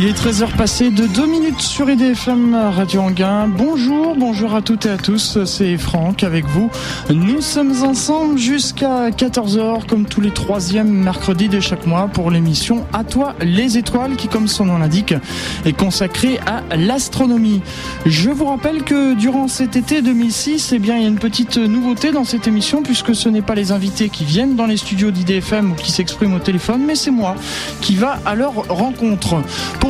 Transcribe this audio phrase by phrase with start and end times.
[0.00, 3.48] Il est 13h passé de 2 minutes sur EDFM Radio Anguin.
[3.48, 6.70] Bonjour, bonjour à toutes et à tous, c'est Franck avec vous.
[7.10, 12.86] Nous sommes ensemble jusqu'à 14h comme tous les troisièmes mercredis de chaque mois pour l'émission
[12.92, 15.14] À toi les étoiles qui comme son nom l'indique
[15.64, 17.60] est consacrée à l'astronomie.
[18.06, 22.12] Je vous rappelle que durant cet été 2006, eh il y a une petite nouveauté
[22.12, 25.72] dans cette émission puisque ce n'est pas les invités qui viennent dans les studios d'IDFM
[25.72, 27.34] ou qui s'expriment au téléphone, mais c'est moi
[27.80, 29.42] qui va à leur rencontre.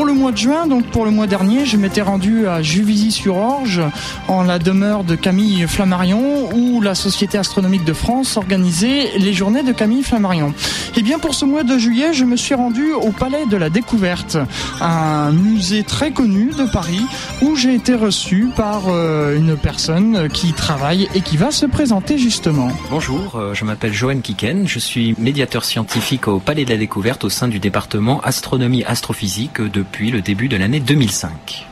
[0.05, 3.80] Le mois de juin, donc pour le mois dernier, je m'étais rendu à Juvisy-sur-Orge,
[4.29, 9.62] en la demeure de Camille Flammarion, où la Société astronomique de France organisait les journées
[9.62, 10.48] de Camille Flammarion.
[10.48, 13.57] Et eh bien pour ce mois de juillet, je me suis rendu au Palais de
[13.57, 14.37] la Découverte,
[14.80, 17.02] un musée très connu de Paris,
[17.41, 22.19] où j'ai été reçu par euh, une personne qui travaille et qui va se présenter
[22.19, 22.69] justement.
[22.91, 27.24] Bonjour, euh, je m'appelle Joanne Kiken, je suis médiateur scientifique au Palais de la Découverte
[27.24, 31.66] au sein du département astronomie astrophysique depuis le début de l'année 2005.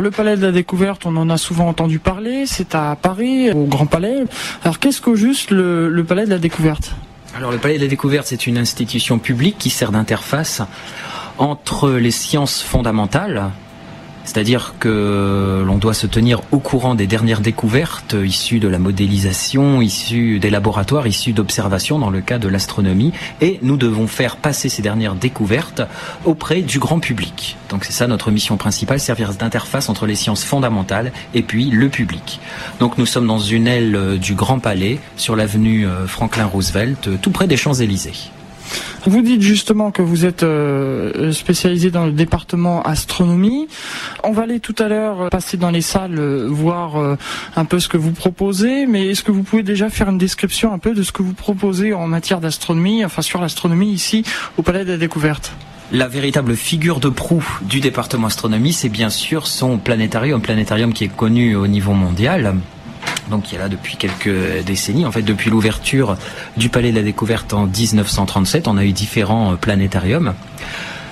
[0.00, 3.64] Le palais de la découverte, on en a souvent entendu parler, c'est à Paris, au
[3.66, 4.24] Grand Palais.
[4.64, 6.96] Alors qu'est-ce qu'au juste le, palais de la découverte?
[7.36, 10.62] Alors le palais de la découverte, c'est une institution publique qui sert d'interface
[11.38, 13.50] entre les sciences fondamentales,
[14.24, 19.80] c'est-à-dire que l'on doit se tenir au courant des dernières découvertes issues de la modélisation,
[19.80, 24.68] issues des laboratoires, issues d'observations dans le cas de l'astronomie, et nous devons faire passer
[24.68, 25.82] ces dernières découvertes
[26.24, 27.56] auprès du grand public.
[27.68, 31.88] Donc c'est ça notre mission principale, servir d'interface entre les sciences fondamentales et puis le
[31.88, 32.40] public.
[32.80, 37.30] Donc nous sommes dans une aile du Grand Palais, sur l'avenue euh, Franklin Roosevelt, tout
[37.30, 38.30] près des Champs-Élysées.
[39.06, 43.68] Vous dites justement que vous êtes euh, spécialisé dans le département astronomie.
[44.22, 47.16] On va aller tout à l'heure passer dans les salles, euh, voir euh,
[47.56, 50.72] un peu ce que vous proposez, mais est-ce que vous pouvez déjà faire une description
[50.72, 54.24] un peu de ce que vous proposez en matière d'astronomie, enfin sur l'astronomie ici
[54.56, 55.52] au Palais de la Découverte?
[55.92, 61.04] La véritable figure de proue du département astronomie, c'est bien sûr son planétarium, planétarium qui
[61.04, 62.54] est connu au niveau mondial,
[63.30, 65.06] donc qui est là depuis quelques décennies.
[65.06, 66.16] En fait, depuis l'ouverture
[66.56, 70.34] du Palais de la Découverte en 1937, on a eu différents euh, planétariums.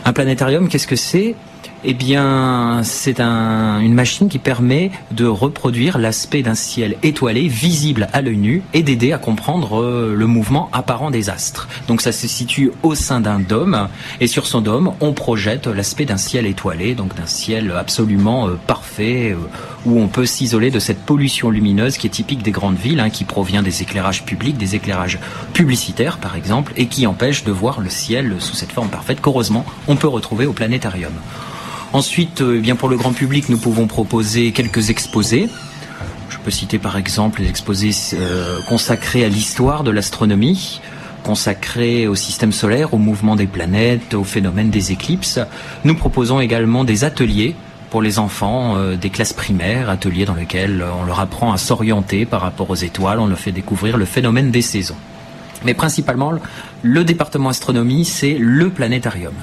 [0.05, 1.35] Un planétarium, qu'est-ce que c'est?
[1.85, 8.23] Eh bien, c'est une machine qui permet de reproduire l'aspect d'un ciel étoilé, visible à
[8.23, 11.69] l'œil nu, et d'aider à comprendre euh, le mouvement apparent des astres.
[11.89, 13.89] Donc ça se situe au sein d'un dôme,
[14.21, 18.59] et sur son dôme, on projette l'aspect d'un ciel étoilé, donc d'un ciel absolument euh,
[18.67, 19.37] parfait, euh,
[19.85, 23.11] où on peut s'isoler de cette pollution lumineuse qui est typique des grandes villes, hein,
[23.11, 25.19] qui provient des éclairages publics, des éclairages
[25.53, 29.65] publicitaires par exemple, et qui empêche de voir le ciel sous cette forme parfaite qu'heureusement
[29.89, 31.13] on peut retrouver au planétarium.
[31.93, 35.51] Ensuite, euh, eh bien pour le grand public, nous pouvons proposer quelques exposés.
[36.31, 40.81] Je peux citer par exemple les exposés euh, consacrés à l'histoire de l'astronomie,
[41.23, 45.39] consacrés au système solaire, au mouvement des planètes, au phénomène des éclipses.
[45.85, 47.55] Nous proposons également des ateliers
[47.91, 52.25] pour les enfants euh, des classes primaires, ateliers dans lesquels on leur apprend à s'orienter
[52.25, 54.97] par rapport aux étoiles, on leur fait découvrir le phénomène des saisons.
[55.67, 56.33] Mais principalement,
[56.81, 59.35] le département astronomie, c'est le planétarium.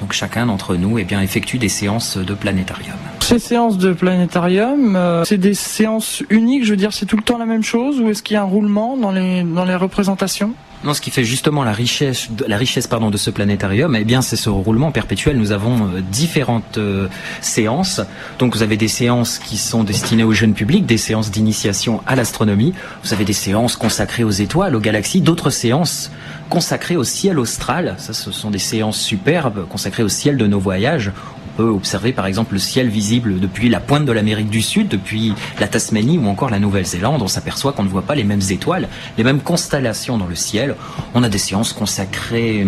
[0.00, 2.96] Donc chacun d'entre nous eh bien, effectue des séances de planétarium.
[3.20, 7.22] Ces séances de planétarium, euh, c'est des séances uniques, je veux dire, c'est tout le
[7.22, 9.76] temps la même chose ou est-ce qu'il y a un roulement dans les, dans les
[9.76, 10.54] représentations?
[10.82, 14.22] Non, ce qui fait justement la richesse, la richesse pardon, de ce planétarium, eh bien,
[14.22, 15.36] c'est ce roulement perpétuel.
[15.36, 17.08] Nous avons euh, différentes euh,
[17.42, 18.00] séances.
[18.38, 22.16] Donc, vous avez des séances qui sont destinées au jeune public, des séances d'initiation à
[22.16, 22.72] l'astronomie.
[23.04, 26.10] Vous avez des séances consacrées aux étoiles, aux galaxies, d'autres séances
[26.48, 27.96] consacrées au ciel austral.
[27.98, 31.12] Ça, ce sont des séances superbes consacrées au ciel de nos voyages
[31.62, 35.68] observer par exemple le ciel visible depuis la pointe de l'Amérique du Sud, depuis la
[35.68, 37.22] Tasmanie ou encore la Nouvelle-Zélande.
[37.22, 38.88] On s'aperçoit qu'on ne voit pas les mêmes étoiles,
[39.18, 40.76] les mêmes constellations dans le ciel.
[41.14, 42.66] On a des séances consacrées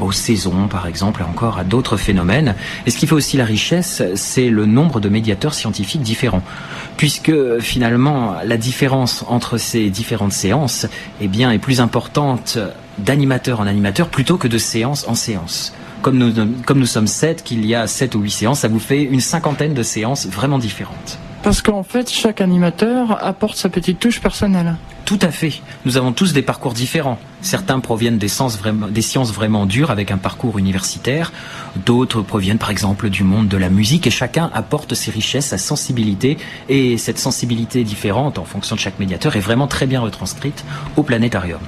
[0.00, 2.54] aux saisons par exemple et encore à d'autres phénomènes.
[2.86, 6.42] Et ce qui fait aussi la richesse, c'est le nombre de médiateurs scientifiques différents.
[6.96, 10.86] Puisque finalement la différence entre ces différentes séances
[11.20, 12.58] eh bien, est plus importante
[12.98, 15.74] d'animateur en animateur plutôt que de séance en séance
[16.04, 16.32] comme nous,
[16.66, 19.20] comme nous sommes sept, qu'il y a sept ou huit séances, ça vous fait une
[19.20, 21.18] cinquantaine de séances vraiment différentes.
[21.42, 24.76] Parce qu'en fait, chaque animateur apporte sa petite touche personnelle.
[25.06, 25.62] Tout à fait.
[25.86, 27.18] Nous avons tous des parcours différents.
[27.40, 31.32] Certains proviennent des sciences vraiment, des sciences vraiment dures avec un parcours universitaire.
[31.86, 35.58] D'autres proviennent par exemple du monde de la musique et chacun apporte ses richesses, sa
[35.58, 36.36] sensibilité.
[36.68, 40.64] Et cette sensibilité différente en fonction de chaque médiateur est vraiment très bien retranscrite
[40.96, 41.60] au planétarium.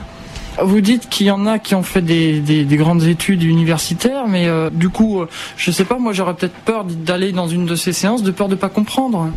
[0.63, 4.71] Vous dites qu'il y en a qui ont fait des, grandes études universitaires, mais euh,
[4.71, 5.27] du coup, je euh,
[5.57, 8.49] je sais pas, moi j'aurais peut-être peur d'aller dans une de ces séances de peur
[8.49, 9.31] de pas comprendre.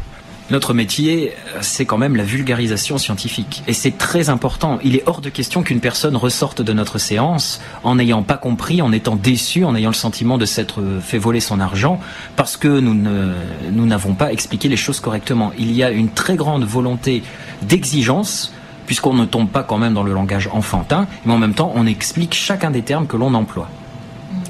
[0.52, 3.62] Notre métier, c'est quand même la vulgarisation scientifique.
[3.68, 4.80] Et c'est très important.
[4.84, 8.82] Il est hors de question qu'une personne ressorte de notre séance en n'ayant pas compris,
[8.82, 12.00] en étant déçu, en ayant le sentiment de s'être fait voler son argent,
[12.36, 13.34] parce que ne,
[13.72, 15.52] nous n'avons pas expliqué les choses correctement.
[15.60, 17.22] Il y a une très grande volonté
[17.62, 18.52] d'exigence,
[18.90, 21.86] puisqu'on ne tombe pas quand même dans le langage enfantin, mais en même temps, on
[21.86, 23.70] explique chacun des termes que l'on emploie.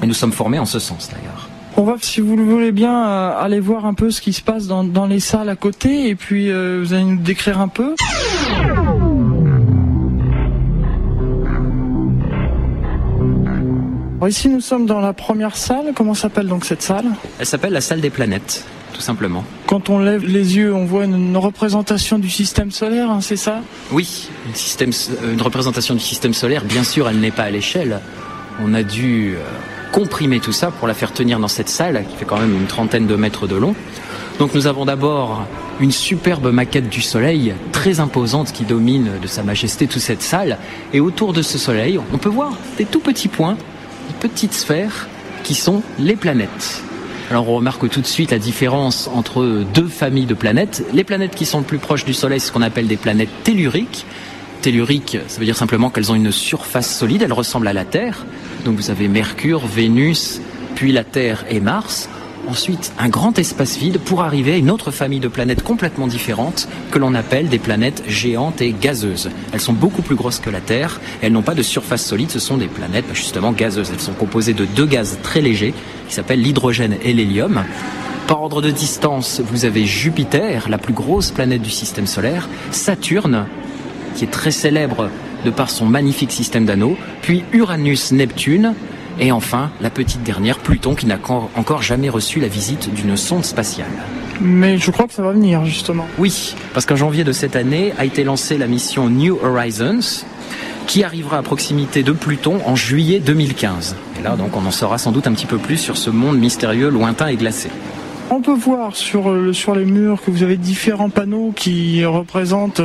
[0.01, 1.49] Et nous sommes formés en ce sens d'ailleurs.
[1.75, 4.41] On va, si vous le voulez bien, euh, aller voir un peu ce qui se
[4.41, 7.67] passe dans, dans les salles à côté et puis euh, vous allez nous décrire un
[7.67, 7.95] peu.
[14.15, 15.91] Alors ici, nous sommes dans la première salle.
[15.93, 17.07] Comment s'appelle donc cette salle?
[17.39, 18.65] Elle s'appelle la salle des planètes,
[18.99, 19.45] tout simplement.
[19.65, 23.61] Quand on lève les yeux, on voit une, représentation du système solaire, hein, c'est ça?
[23.93, 24.91] Oui, une, système,
[25.23, 28.01] une représentation du système solaire, bien sûr, elle n'est pas à l'échelle.
[28.61, 29.39] On a dû euh,
[29.93, 32.65] comprimer tout ça pour la faire tenir dans cette salle qui fait quand même une
[32.65, 33.73] trentaine de mètres de long.
[34.37, 35.45] Donc nous avons d'abord
[35.79, 40.57] une superbe maquette du Soleil, très imposante, qui domine de sa majesté toute cette salle.
[40.91, 43.55] Et autour de ce Soleil, on peut voir des tout petits points,
[44.09, 45.07] des petites sphères,
[45.43, 46.83] qui sont les planètes.
[47.29, 50.83] Alors on remarque tout de suite la différence entre deux familles de planètes.
[50.93, 54.07] Les planètes qui sont le plus proches du Soleil, ce qu'on appelle des planètes telluriques.
[54.63, 58.25] Telluriques, ça veut dire simplement qu'elles ont une surface solide, elles ressemblent à la Terre.
[58.65, 60.41] Donc vous avez Mercure, Vénus,
[60.73, 62.09] puis la Terre et Mars.
[62.47, 66.67] Ensuite, un grand espace vide pour arriver à une autre famille de planètes complètement différentes
[66.91, 69.29] que l'on appelle des planètes géantes et gazeuses.
[69.53, 72.39] Elles sont beaucoup plus grosses que la Terre, elles n'ont pas de surface solide, ce
[72.39, 73.91] sont des planètes justement gazeuses.
[73.93, 75.73] Elles sont composées de deux gaz très légers
[76.07, 77.63] qui s'appellent l'hydrogène et l'hélium.
[78.27, 83.45] Par ordre de distance, vous avez Jupiter, la plus grosse planète du système solaire, Saturne,
[84.15, 85.09] qui est très célèbre
[85.45, 88.73] de par son magnifique système d'anneaux, puis Uranus, Neptune,
[89.19, 91.17] et enfin la petite dernière, Pluton, qui n'a
[91.55, 93.91] encore jamais reçu la visite d'une sonde spatiale.
[94.41, 96.07] Mais je crois que ça va venir, justement.
[96.17, 100.23] Oui, parce qu'en janvier de cette année a été lancée la mission New Horizons,
[100.87, 103.95] qui arrivera à proximité de Pluton en juillet 2015.
[104.19, 106.37] Et là, donc, on en saura sans doute un petit peu plus sur ce monde
[106.39, 107.69] mystérieux, lointain et glacé.
[108.31, 112.81] On peut voir sur, euh, sur les murs que vous avez différents panneaux qui représentent,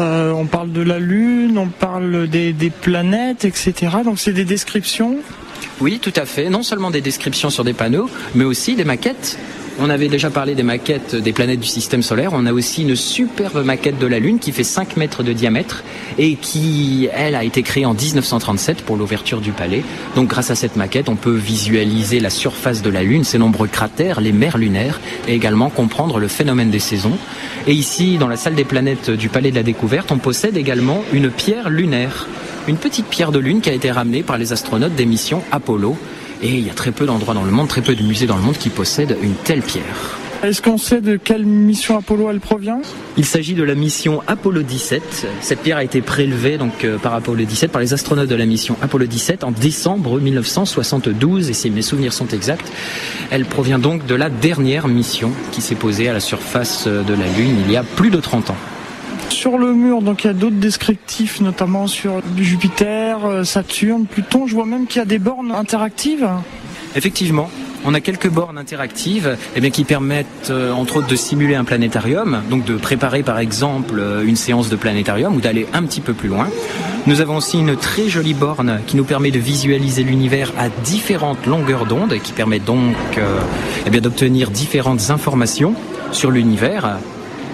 [0.00, 3.72] euh, on parle de la Lune, on parle des, des planètes, etc.
[4.04, 5.18] Donc c'est des descriptions
[5.80, 6.50] Oui, tout à fait.
[6.50, 9.38] Non seulement des descriptions sur des panneaux, mais aussi des maquettes.
[9.82, 12.32] On avait déjà parlé des maquettes des planètes du système solaire.
[12.34, 15.84] On a aussi une superbe maquette de la Lune qui fait 5 mètres de diamètre
[16.18, 19.82] et qui, elle, a été créée en 1937 pour l'ouverture du palais.
[20.16, 23.68] Donc grâce à cette maquette, on peut visualiser la surface de la Lune, ses nombreux
[23.68, 27.16] cratères, les mers lunaires et également comprendre le phénomène des saisons.
[27.66, 31.04] Et ici, dans la salle des planètes du palais de la découverte, on possède également
[31.14, 32.26] une pierre lunaire.
[32.68, 35.96] Une petite pierre de lune qui a été ramenée par les astronautes des missions Apollo.
[36.42, 38.36] Et il y a très peu d'endroits dans le monde, très peu de musées dans
[38.36, 40.18] le monde qui possèdent une telle pierre.
[40.42, 42.80] Est-ce qu'on sait de quelle mission Apollo elle provient?
[43.18, 45.26] Il s'agit de la mission Apollo 17.
[45.42, 48.46] Cette pierre a été prélevée donc euh, par Apollo 17 par les astronautes de la
[48.46, 52.72] mission Apollo 17 en décembre 1972 et si mes souvenirs sont exacts,
[53.30, 57.26] elle provient donc de la dernière mission qui s'est posée à la surface de la
[57.36, 58.56] Lune il y a plus de 30 ans.
[59.30, 64.46] Sur le mur, donc il y a d'autres descriptifs, notamment sur Jupiter, euh, Saturne, Pluton.
[64.46, 66.28] Je vois même qu'il y a des bornes interactives.
[66.94, 67.48] Effectivement,
[67.84, 71.64] on a quelques bornes interactives eh bien, qui permettent euh, entre autres de simuler un
[71.64, 76.00] planétarium, donc de préparer par exemple euh, une séance de planétarium ou d'aller un petit
[76.00, 76.48] peu plus loin.
[77.06, 81.46] Nous avons aussi une très jolie borne qui nous permet de visualiser l'univers à différentes
[81.46, 83.40] longueurs d'onde et qui permet donc euh,
[83.86, 85.74] eh d'obtenir différentes informations
[86.12, 86.98] sur l'univers,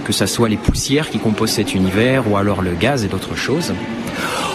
[0.07, 3.35] que ce soit les poussières qui composent cet univers ou alors le gaz et d'autres
[3.35, 3.73] choses.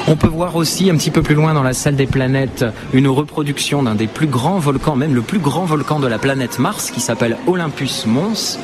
[0.07, 3.09] On peut voir aussi un petit peu plus loin dans la salle des planètes une
[3.09, 6.89] reproduction d'un des plus grands volcans, même le plus grand volcan de la planète Mars
[6.89, 8.57] qui s'appelle Olympus Mons.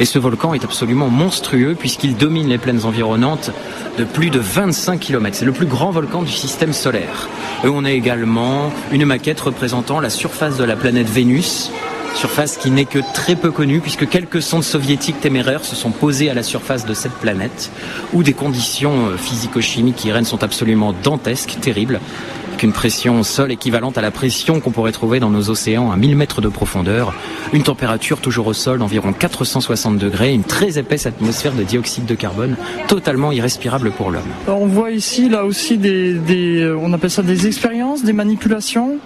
[0.00, 3.50] Et ce volcan est absolument monstrueux puisqu'il domine les plaines environnantes
[3.98, 5.34] de plus de 25 km.
[5.34, 7.28] C'est le plus grand volcan du système solaire.
[7.64, 11.70] Et on a également une maquette représentant la surface de la planète Vénus
[12.14, 16.30] surface qui n'est que très peu connue puisque quelques sondes soviétiques téméraires se sont posées
[16.30, 17.70] à la surface de cette planète
[18.12, 22.00] où des conditions euh, physico-chimiques qui règnent sont absolument dantesques, terribles,
[22.48, 25.90] avec une pression au sol équivalente à la pression qu'on pourrait trouver dans nos océans
[25.90, 27.14] à 1000 mètres de profondeur,
[27.52, 32.14] une température toujours au sol d'environ 460 degrés, une très épaisse atmosphère de dioxyde de
[32.14, 32.56] carbone
[32.86, 34.22] totalement irrespirable pour l'homme.
[34.46, 38.98] On voit ici là aussi des, des on appelle ça des expériences, des manipulations?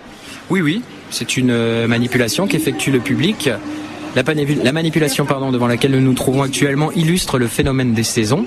[0.51, 3.51] Oui, oui, c'est une euh, manipulation qu'effectue le public.
[4.17, 4.23] La,
[4.63, 8.47] la manipulation pardon, devant laquelle nous nous trouvons actuellement illustre le phénomène des saisons.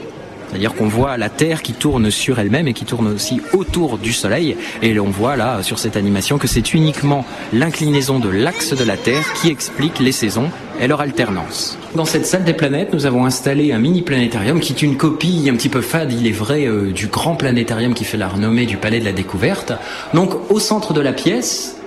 [0.51, 4.11] C'est-à-dire qu'on voit la Terre qui tourne sur elle-même et qui tourne aussi autour du
[4.11, 4.57] Soleil.
[4.81, 8.97] Et on voit là, sur cette animation, que c'est uniquement l'inclinaison de l'axe de la
[8.97, 10.49] Terre qui explique les saisons
[10.81, 11.77] et leur alternance.
[11.95, 15.47] Dans cette salle des planètes, nous avons installé un mini planétarium qui est une copie
[15.49, 18.65] un petit peu fade, il est vrai, euh, du grand planétarium qui fait la renommée
[18.65, 19.71] du Palais de la Découverte.
[20.13, 21.77] Donc au centre de la pièce,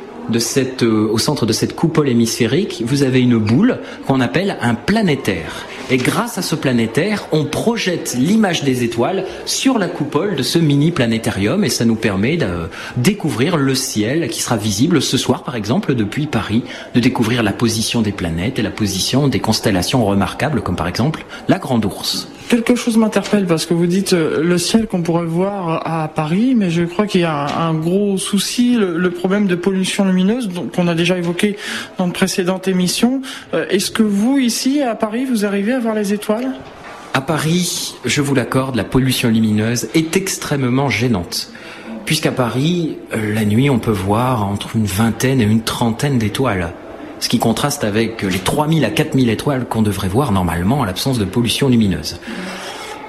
[0.83, 5.67] euh, au centre de cette coupole hémisphérique, vous avez une boule qu'on appelle un planétaire.
[5.91, 10.59] Et grâce à ce planétaire, on projette l'image des étoiles sur la coupole de ce
[10.59, 15.43] mini planétarium et ça nous permet de découvrir le ciel qui sera visible ce soir,
[15.43, 16.63] par exemple, depuis Paris,
[16.95, 21.27] de découvrir la position des planètes et la position des constellations remarquables, comme par exemple
[21.49, 22.29] la Grande Ourse.
[22.49, 26.55] Quelque chose m'interpelle parce que vous dites euh, le ciel qu'on pourrait voir à Paris,
[26.55, 30.87] mais je crois qu'il y a un, gros souci, le, problème de pollution lumineuse qu'on
[30.87, 31.57] a déjà évoqué
[31.97, 33.23] dans de précédentes émissions.
[33.55, 36.53] Euh, est-ce que vous, ici, à Paris, vous arrivez à voir les étoiles?
[37.13, 41.51] À Paris, je vous l'accorde, la pollution lumineuse est extrêmement gênante.
[42.07, 46.73] Puisqu'à Paris, la nuit, on peut voir entre une vingtaine et une trentaine d'étoiles
[47.25, 51.19] ce qui contraste avec les 3000 à 4000 étoiles qu'on devrait voir normalement en l'absence
[51.19, 52.21] de pollution lumineuse.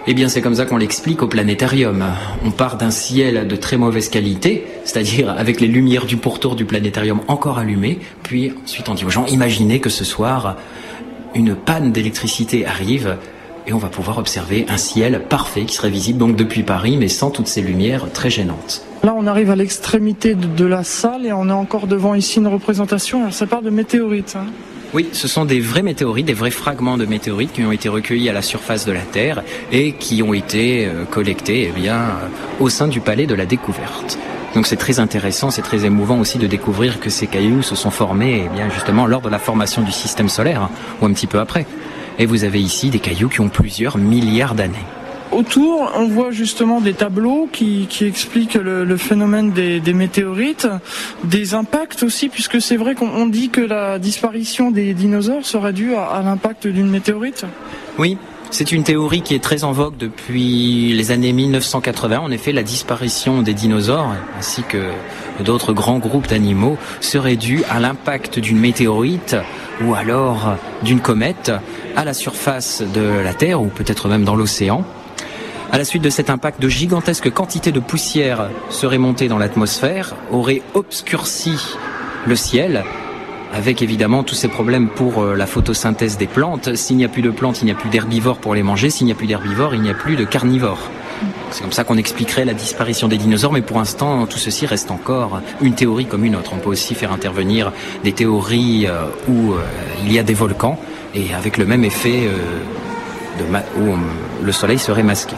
[0.07, 2.05] Eh bien, c'est comme ça qu'on l'explique au planétarium.
[2.45, 6.63] On part d'un ciel de très mauvaise qualité, c'est-à-dire avec les lumières du pourtour du
[6.63, 10.55] planétarium encore allumées, puis ensuite on dit aux gens, imaginez que ce soir,
[11.35, 13.17] une panne d'électricité arrive,
[13.67, 17.07] et on va pouvoir observer un ciel parfait qui serait visible donc depuis Paris, mais
[17.07, 18.85] sans toutes ces lumières très gênantes.
[19.03, 22.47] Là, on arrive à l'extrémité de, la salle et on est encore devant ici une
[22.47, 23.21] représentation.
[23.21, 24.35] Alors, ça parle de météorites.
[24.35, 24.45] Hein.
[24.93, 28.29] Oui, ce sont des vrais météorites, des vrais fragments de météorites qui ont été recueillis
[28.29, 32.11] à la surface de la Terre et qui ont été euh, collectés eh bien,
[32.59, 34.17] au sein du palais de la découverte.
[34.55, 37.91] Donc c'est très intéressant, c'est très émouvant aussi de découvrir que ces cailloux se sont
[37.91, 40.69] formés eh bien, justement lors de la formation du système solaire, hein,
[41.01, 41.65] ou un petit peu après.
[42.17, 44.85] Et vous avez ici des cailloux qui ont plusieurs milliards d'années
[45.31, 50.67] autour, on voit justement des tableaux qui, expliquent le, phénomène des, météorites,
[51.23, 55.95] des impacts aussi, puisque c'est vrai qu'on dit que la disparition des dinosaures serait due
[55.95, 57.45] à, l'impact d'une météorite?
[57.97, 58.17] Oui,
[58.51, 62.19] c'est une théorie qui est très en vogue depuis les années 1980.
[62.19, 64.91] En effet, la disparition des dinosaures ainsi que
[65.43, 69.35] d'autres grands groupes d'animaux serait due à l'impact d'une météorite
[69.83, 71.51] ou alors d'une comète
[71.95, 74.85] à la surface de la Terre ou peut-être même dans l'océan.
[75.71, 80.15] À la suite de cet impact, de gigantesques quantités de poussière seraient montées dans l'atmosphère,
[80.31, 81.57] auraient obscurci
[82.25, 82.83] le ciel,
[83.55, 86.75] avec évidemment tous ces problèmes pour euh, la photosynthèse des plantes.
[86.75, 88.89] S'il n'y a plus de plantes, il n'y a plus d'herbivores pour les manger.
[88.89, 90.91] S'il n'y a plus d'herbivores, il n'y a plus de carnivores.
[91.51, 94.91] C'est comme ça qu'on expliquerait la disparition des dinosaures, mais pour l'instant, tout ceci reste
[94.91, 96.51] encore une théorie comme une autre.
[96.53, 97.71] On peut aussi faire intervenir
[98.03, 99.61] des théories euh, où euh,
[100.03, 100.77] il y a des volcans,
[101.13, 102.27] et avec le même effet
[103.79, 105.35] où le soleil serait masqué.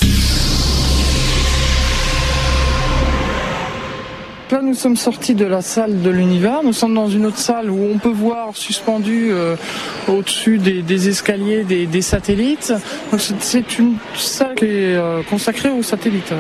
[4.49, 6.61] Là, nous sommes sortis de la salle de l'univers.
[6.63, 9.57] Nous sommes dans une autre salle où on peut voir suspendu euh,
[10.07, 12.73] au-dessus des, escaliers des, satellites.
[13.17, 16.33] C'est une salle qui est euh, consacrée aux satellites.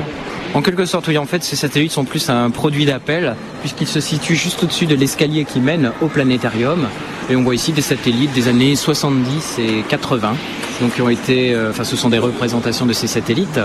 [0.53, 1.17] En quelque sorte, oui.
[1.17, 4.95] En fait, ces satellites sont plus un produit d'appel puisqu'ils se situent juste au-dessus de
[4.95, 6.87] l'escalier qui mène au planétarium.
[7.29, 10.33] Et on voit ici des satellites des années 70 et 80
[10.81, 13.59] donc qui ont été, euh, enfin, ce sont des représentations de ces satellites,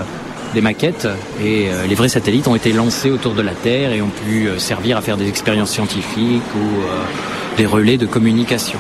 [0.55, 1.09] des maquettes,
[1.43, 4.49] et euh, les vrais satellites ont été lancés autour de la Terre et ont pu
[4.49, 8.79] euh, servir à faire des expériences scientifiques ou des relais de communication.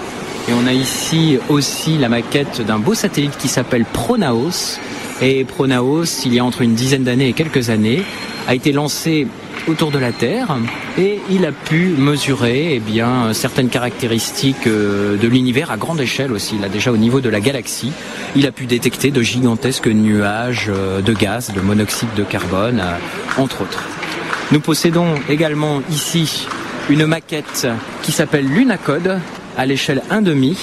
[0.48, 4.78] Et on a ici aussi la maquette d'un beau satellite qui s'appelle Pronaos.
[5.20, 8.02] Et Pronaos, il y a entre une dizaine d'années et quelques années,
[8.48, 9.28] a été lancé
[9.68, 10.56] autour de la Terre
[10.98, 16.32] et il a pu mesurer eh bien, certaines caractéristiques euh, de l'univers à grande échelle
[16.32, 16.56] aussi.
[16.64, 17.92] A déjà au niveau de la galaxie,
[18.36, 23.40] il a pu détecter de gigantesques nuages euh, de gaz, de monoxyde de carbone, euh,
[23.40, 23.84] entre autres.
[24.50, 26.46] Nous possédons également ici
[26.90, 27.66] une maquette
[28.02, 29.20] qui s'appelle Lunacode,
[29.56, 30.56] à l'échelle 1,5.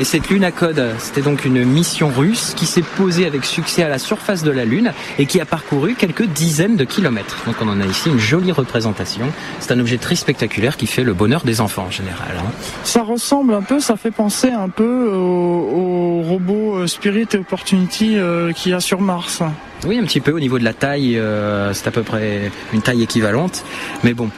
[0.00, 4.00] Et cette Lunacode, c'était donc une mission russe qui s'est posée avec succès à la
[4.00, 7.44] surface de la Lune et qui a parcouru quelques dizaines de kilomètres.
[7.46, 9.26] Donc on en a ici une jolie représentation.
[9.60, 12.32] C'est un objet très spectaculaire qui fait le bonheur des enfants en général.
[12.36, 12.50] Hein.
[12.82, 18.16] Ça ressemble un peu, ça fait penser un peu au, robot euh, Spirit et Opportunity
[18.16, 19.42] euh, qu'il y a sur Mars.
[19.86, 22.82] Oui, un petit peu au niveau de la taille, euh, c'est à peu près une
[22.82, 23.62] taille équivalente.
[24.02, 24.30] Mais bon,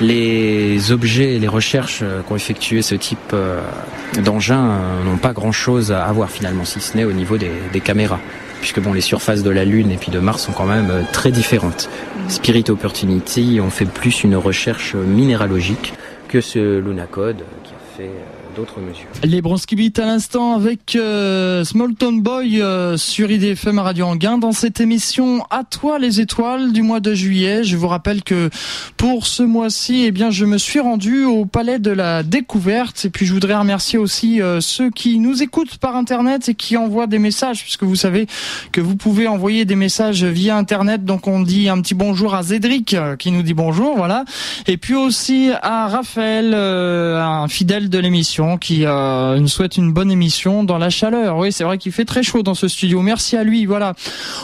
[0.00, 3.60] les objets et les recherches euh, qu'ont effectué ce type euh,
[4.22, 8.20] d'engin euh, n'ont pas grand-chose à voir finalement, si ce n'est au niveau des, caméras
[8.60, 11.30] puisque bon, les surfaces de la Lune et puis de Mars sont quand même très
[11.30, 11.90] différentes.
[12.28, 15.92] Spirit Opportunity ont fait plus une recherche minéralogique
[16.28, 18.10] que ce Lunacode qui a fait
[18.54, 19.06] d'autres mesures.
[19.22, 21.64] Les Bronskibit à l'instant avec euh,
[22.12, 27.00] Boy euh, sur IDFM Radio Anguin dans cette émission À toi les étoiles du mois
[27.00, 27.64] de juillet.
[27.64, 28.50] Je vous rappelle que
[28.96, 33.10] pour ce mois-ci, eh bien, je me suis rendu au Palais de la Découverte et
[33.10, 37.06] puis je voudrais remercier aussi euh, ceux qui nous écoutent par Internet et qui envoient
[37.06, 38.26] des messages puisque vous savez
[38.72, 41.04] que vous pouvez envoyer des messages via Internet.
[41.04, 44.24] Donc on dit un petit bonjour à Zédric qui nous dit bonjour, voilà.
[44.66, 50.10] Et puis aussi à Raphaël, un fidèle de l'émission qui euh, nous souhaite une bonne
[50.10, 51.38] émission dans la chaleur.
[51.38, 53.00] Oui, c'est vrai qu'il fait très chaud dans ce studio.
[53.02, 53.66] Merci à lui.
[53.66, 53.94] Voilà.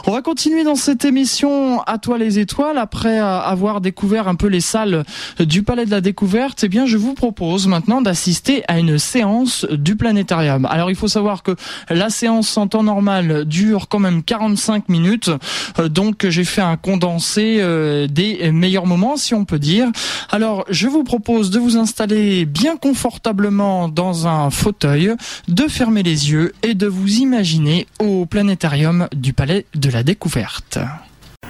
[0.07, 4.47] On va continuer dans cette émission à toi les étoiles après avoir découvert un peu
[4.47, 5.04] les salles
[5.38, 6.64] du Palais de la Découverte.
[6.64, 10.66] Eh bien, je vous propose maintenant d'assister à une séance du planétarium.
[10.66, 11.54] Alors, il faut savoir que
[11.88, 15.30] la séance en temps normal dure quand même 45 minutes.
[15.78, 19.88] Euh, donc, j'ai fait un condensé euh, des meilleurs moments, si on peut dire.
[20.30, 25.12] Alors, je vous propose de vous installer bien confortablement dans un fauteuil,
[25.49, 30.78] de fermer les yeux et de vous imaginer au planétarium du Palais de la Découverte.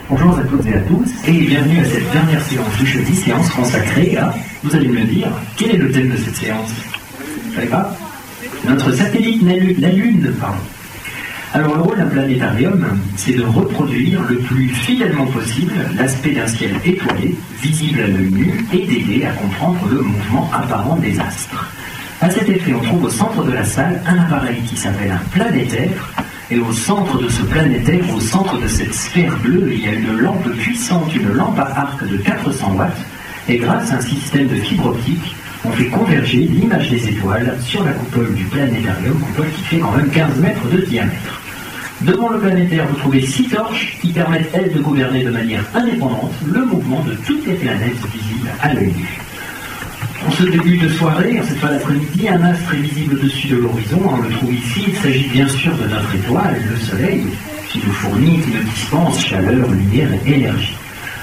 [0.09, 3.49] Bonjour à toutes et à tous et bienvenue à cette dernière séance du jeudi, séance
[3.51, 6.71] consacrée à, vous allez me dire, quel est le thème de cette séance?
[7.47, 7.97] Vous savez pas?
[8.67, 9.43] Notre satellite,
[9.79, 10.59] la Lune, pardon.
[11.53, 16.71] Alors le rôle d'un planétarium, c'est de reproduire le plus fidèlement possible l'aspect d'un ciel
[16.85, 21.73] étoilé, visible à l'œil nu, et d'aider à comprendre le mouvement apparent des astres.
[22.23, 25.29] À cet effet, on trouve au centre de la salle un appareil qui s'appelle un
[25.31, 26.13] planétaire,
[26.51, 29.93] et au centre de ce planétaire, au centre de cette sphère bleue, il y a
[29.95, 32.93] une lampe puissante, une lampe à arc de 400 watts,
[33.49, 35.35] et grâce à un système de fibre optique,
[35.65, 39.93] on fait converger l'image des étoiles sur la coupole du planétarium, coupole qui fait quand
[39.93, 41.41] même 15 mètres de diamètre.
[42.03, 46.33] Devant le planétaire, vous trouvez six torches qui permettent, elles, de gouverner de manière indépendante
[46.47, 49.21] le mouvement de toutes les planètes visibles à l'œil nu.
[50.27, 53.57] En ce début de soirée, en cette fin d'après-midi, un astre est visible au-dessus de
[53.57, 54.01] l'horizon.
[54.05, 54.85] On le trouve ici.
[54.89, 57.23] Il s'agit bien sûr de notre étoile, le Soleil,
[57.69, 60.77] qui nous fournit, qui nous dispense chaleur, lumière et énergie.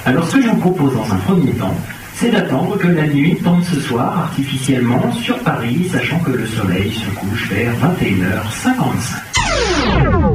[0.06, 1.76] Alors ce que je vous propose dans un premier temps,
[2.16, 6.92] c'est d'attendre que la nuit tombe ce soir artificiellement sur Paris, sachant que le Soleil
[6.92, 10.27] se couche vers 21h55.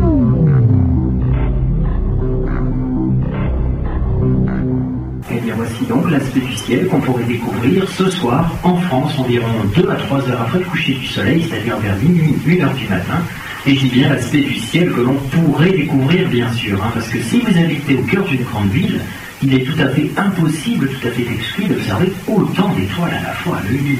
[5.88, 10.28] Donc l'aspect du ciel qu'on pourrait découvrir ce soir en France, environ 2 à 3
[10.28, 13.20] heures après le coucher du soleil, c'est-à-dire vers minuit, 1 heure du matin.
[13.66, 17.20] Et dis bien l'aspect du ciel que l'on pourrait découvrir, bien sûr, hein, parce que
[17.22, 19.00] si vous habitez au cœur d'une grande ville,
[19.42, 23.34] il est tout à fait impossible, tout à fait exclu d'observer autant d'étoiles à la
[23.34, 23.98] fois à l'œil nu.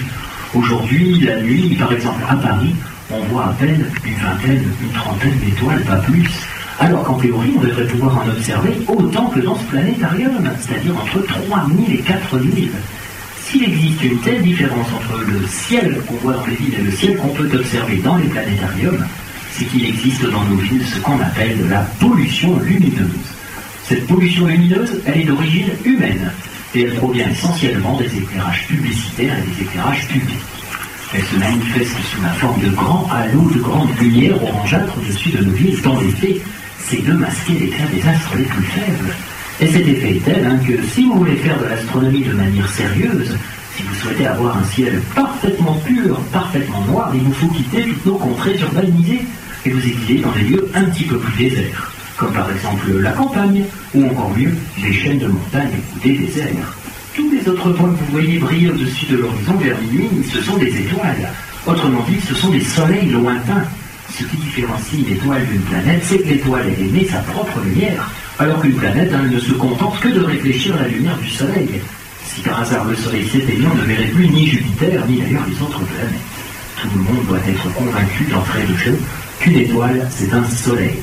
[0.55, 2.75] Aujourd'hui, la nuit, par exemple à Paris,
[3.11, 6.29] on voit à peine une vingtaine, une trentaine d'étoiles, pas plus
[6.83, 11.25] alors qu'en théorie, on devrait pouvoir en observer autant que dans ce planétarium, c'est-à-dire entre
[11.25, 12.71] 3000 et 4000.
[13.45, 16.91] S'il existe une telle différence entre le ciel qu'on voit dans les villes et le
[16.91, 19.07] ciel qu'on peut observer dans les planétariums,
[19.53, 23.31] c'est qu'il existe dans nos villes ce qu'on appelle de la pollution lumineuse.
[23.85, 26.33] Cette pollution lumineuse, elle est d'origine humaine
[26.75, 30.39] et elle provient essentiellement des éclairages publicitaires et des éclairages publics.
[31.15, 35.45] Elle se manifeste sous la forme de grands halos, de grandes lumières orangeâtres au-dessus de
[35.45, 36.41] nos villes, dans les faits,
[36.89, 39.15] c'est de masquer l'éclat des astres les plus faibles.
[39.61, 42.69] Et cet effet est tel hein, que si vous voulez faire de l'astronomie de manière
[42.69, 43.37] sérieuse,
[43.77, 48.07] si vous souhaitez avoir un ciel parfaitement pur, parfaitement noir, il vous faut quitter toutes
[48.07, 49.23] nos contrées urbanisées
[49.65, 53.13] et vous exiler dans des lieux un petit peu plus déserts, comme par exemple la
[53.13, 53.65] campagne,
[53.95, 56.77] ou encore mieux, les chaînes de montagne ou des déserts.
[57.15, 60.57] Tous les autres points que vous voyez briller au-dessus de l'horizon vers minuit, ce sont
[60.57, 61.29] des étoiles.
[61.67, 63.65] Autrement dit, ce sont des soleils lointains
[64.19, 68.61] ce qui différencie une étoile d'une planète, c'est que l'étoile émet sa propre lumière, alors
[68.61, 71.81] qu'une planète hein, ne se contente que de réfléchir la lumière du Soleil.
[72.27, 75.63] Si par hasard le Soleil s'éteignait, on ne verrait plus ni Jupiter, ni d'ailleurs les
[75.63, 76.21] autres planètes.
[76.81, 78.99] Tout le monde doit être convaincu d'entrée de jeu
[79.41, 80.99] qu'une étoile, c'est un Soleil.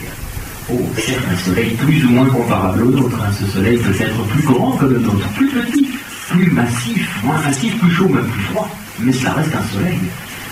[0.71, 3.17] Oh, certes, un Soleil plus ou moins comparable au nôtre.
[3.23, 3.31] Hein.
[3.39, 5.87] Ce Soleil peut être plus grand que le nôtre, plus petit,
[6.29, 8.69] plus massif, moins massif, plus chaud, même plus froid.
[8.99, 9.99] Mais ça reste un Soleil.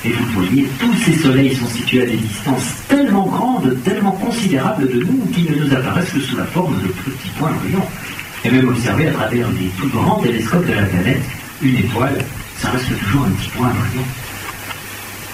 [0.07, 4.87] Et vous voyez, tous ces soleils sont situés à des distances tellement grandes, tellement considérables
[4.87, 7.89] de nous, qu'ils ne nous apparaissent que sous la forme de petits points brillants.
[8.45, 11.21] Et même observé à travers les plus grands télescopes de la planète,
[11.61, 12.17] une étoile,
[12.57, 14.07] ça reste toujours un petit point brillant.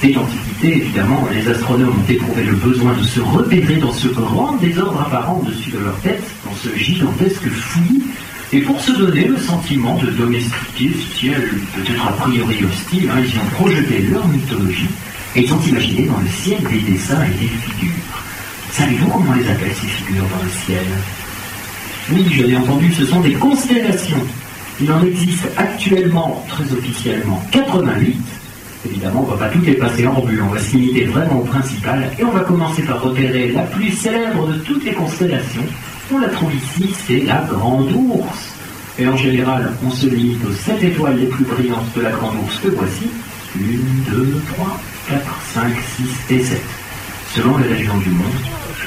[0.01, 4.53] Dès l'Antiquité, évidemment, les astronomes ont éprouvé le besoin de se repérer dans ce grand
[4.53, 8.03] désordre apparent au-dessus de leur tête, dans ce gigantesque fouillis
[8.53, 13.19] et pour se donner le sentiment de domestiquer ce ciel peut-être a priori hostile, hein,
[13.19, 14.89] ils ont projeté leur mythologie
[15.35, 17.91] et ils ont imaginé dans le ciel des dessins et des figures.
[18.71, 20.85] Savez-vous comment on les appelle ces figures dans le ciel?
[22.11, 24.23] Oui, je l'ai entendu, ce sont des constellations.
[24.79, 28.17] Il en existe actuellement, très officiellement, 88,
[28.85, 31.39] Évidemment, on ne va pas toutes les passer en revue, on va se limiter vraiment
[31.39, 35.63] au principal, et on va commencer par repérer la plus célèbre de toutes les constellations.
[36.11, 38.55] On la trouve ici, c'est la Grande Ourse.
[38.99, 42.35] Et en général, on se limite aux sept étoiles les plus brillantes de la Grande
[42.43, 43.09] Ourse que voici.
[43.55, 46.61] Une, deux, trois, quatre, cinq, six et sept.
[47.33, 48.25] Selon les régions du monde,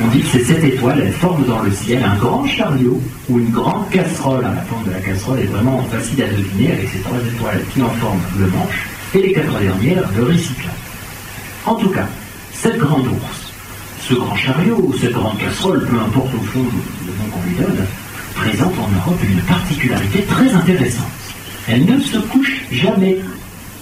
[0.03, 3.39] on dit que ces sept étoiles, elles forment dans le ciel un grand chariot ou
[3.39, 4.43] une grande casserole.
[4.43, 7.83] La forme de la casserole est vraiment facile à deviner avec ces trois étoiles qui
[7.83, 10.71] en forment le manche et les quatre dernières le récipient.
[11.65, 12.07] En tout cas,
[12.53, 13.36] cette grande ours,
[14.09, 17.57] ce grand chariot ou cette grande casserole, peu importe au fond le nom qu'on lui
[17.57, 17.87] donne,
[18.35, 21.07] présente en Europe une particularité très intéressante.
[21.69, 23.19] Elle ne se couche jamais.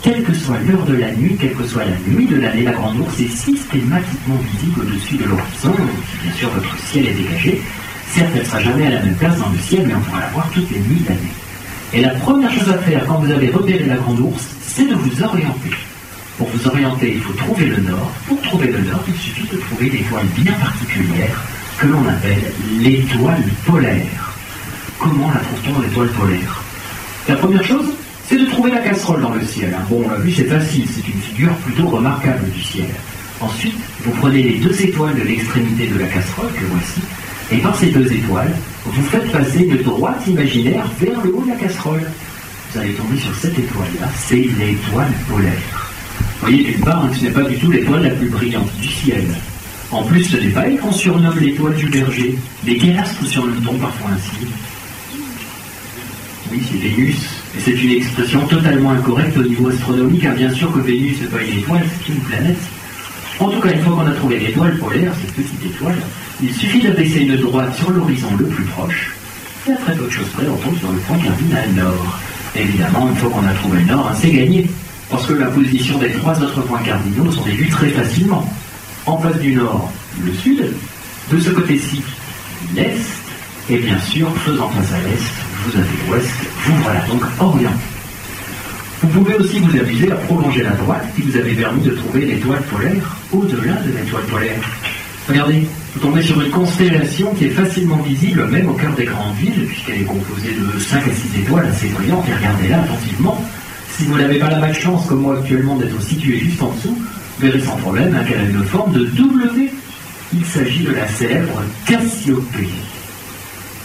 [0.02, 2.72] Quelle que soit l'heure de la nuit, quelle que soit la nuit de l'année, la
[2.72, 5.74] grande ours est systématiquement visible au-dessus de l'horizon.
[6.22, 7.62] Bien sûr votre ciel est dégagé,
[8.10, 10.20] certes elle ne sera jamais à la même place dans le ciel, mais on pourra
[10.20, 11.32] la voir toutes les nuits d'année.
[11.92, 14.94] Et la première chose à faire quand vous avez repéré la grande ours, c'est de
[14.94, 15.70] vous orienter.
[16.38, 18.10] Pour vous orienter, il faut trouver le nord.
[18.26, 21.40] Pour trouver le nord, il suffit de trouver l'étoile bien particulière
[21.78, 24.34] que l'on appelle l'étoile polaire.
[24.98, 26.62] Comment la trouve-t-on l'étoile polaire?
[27.28, 27.86] La première chose,
[28.28, 29.76] c'est de trouver la casserole dans le ciel.
[29.88, 32.88] Bon, on l'a vu, c'est facile, c'est une figure plutôt remarquable du ciel.
[33.40, 37.00] Ensuite, vous prenez les deux étoiles de l'extrémité de la casserole que voici,
[37.52, 38.54] et par ces deux étoiles,
[38.86, 42.02] vous faites passer une droite imaginaire vers le haut de la casserole.
[42.72, 45.83] Vous allez tomber sur cette étoile-là, c'est l'étoile polaire.
[46.44, 49.24] Voyez, d'une part, ce n'est pas du tout l'étoile la plus brillante du ciel.
[49.90, 52.34] En plus, ce n'est pas elle qu'on surnomme l'étoile du berger.
[52.66, 54.46] Les guérastes surnomme-t-on parfois ainsi
[56.52, 57.16] Oui, c'est Vénus.
[57.56, 61.28] Et c'est une expression totalement incorrecte au niveau astronomique, car bien sûr que Vénus n'est
[61.28, 62.58] pas une étoile, c'est une planète.
[63.40, 65.96] En tout cas, une fois qu'on a trouvé l'étoile polaire, cette petite étoile,
[66.42, 69.14] il suffit d'abaisser une droite sur l'horizon le plus proche,
[69.66, 72.18] et à très peu de choses près, on tombe sur le point cardinal nord.
[72.54, 74.66] Évidemment, une fois qu'on a trouvé le nord, hein, c'est gagné,
[75.14, 78.44] parce que la position des trois autres points cardinaux sont vus très facilement.
[79.06, 80.72] En face du nord, le sud,
[81.30, 82.02] de ce côté-ci,
[82.74, 82.98] l'est,
[83.70, 85.30] et bien sûr, faisant face à l'est,
[85.64, 87.72] vous avez l'ouest, vous voilà donc orient.
[89.02, 92.26] Vous pouvez aussi vous amuser à prolonger la droite qui vous avait permis de trouver
[92.26, 94.60] l'étoile polaire au-delà de l'étoile polaire.
[95.28, 99.36] Regardez, vous tombez sur une constellation qui est facilement visible même au cœur des grandes
[99.36, 103.40] villes, puisqu'elle est composée de 5 à 6 étoiles assez brillantes, et regardez-la attentivement.
[103.96, 107.46] Si vous n'avez pas la malchance, comme moi actuellement, d'être situé juste en dessous, vous
[107.46, 109.70] verrez sans problème hein, qu'elle a une forme de W.
[110.34, 112.68] Il s'agit de la célèbre Cassiopée.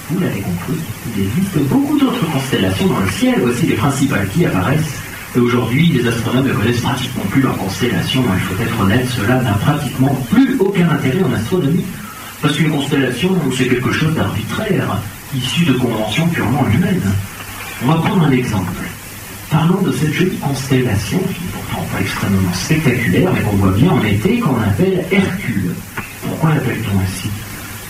[0.09, 0.79] Vous l'avez compris,
[1.15, 4.97] il existe beaucoup d'autres constellations dans le ciel, aussi les principales qui apparaissent.
[5.35, 8.23] Et aujourd'hui, les astronomes ne connaissent pratiquement plus leur constellation.
[8.33, 11.85] Il faut être honnête, cela n'a pratiquement plus aucun intérêt en astronomie.
[12.41, 14.97] Parce qu'une constellation, c'est quelque chose d'arbitraire,
[15.35, 17.13] issu de conventions purement humaines.
[17.83, 18.88] On va prendre un exemple.
[19.49, 23.91] Parlons de cette jolie constellation, qui n'est pourtant pas extrêmement spectaculaire, mais qu'on voit bien
[23.91, 25.71] en été, qu'on appelle Hercule.
[26.21, 27.29] Pourquoi l'appelle-t-on ainsi?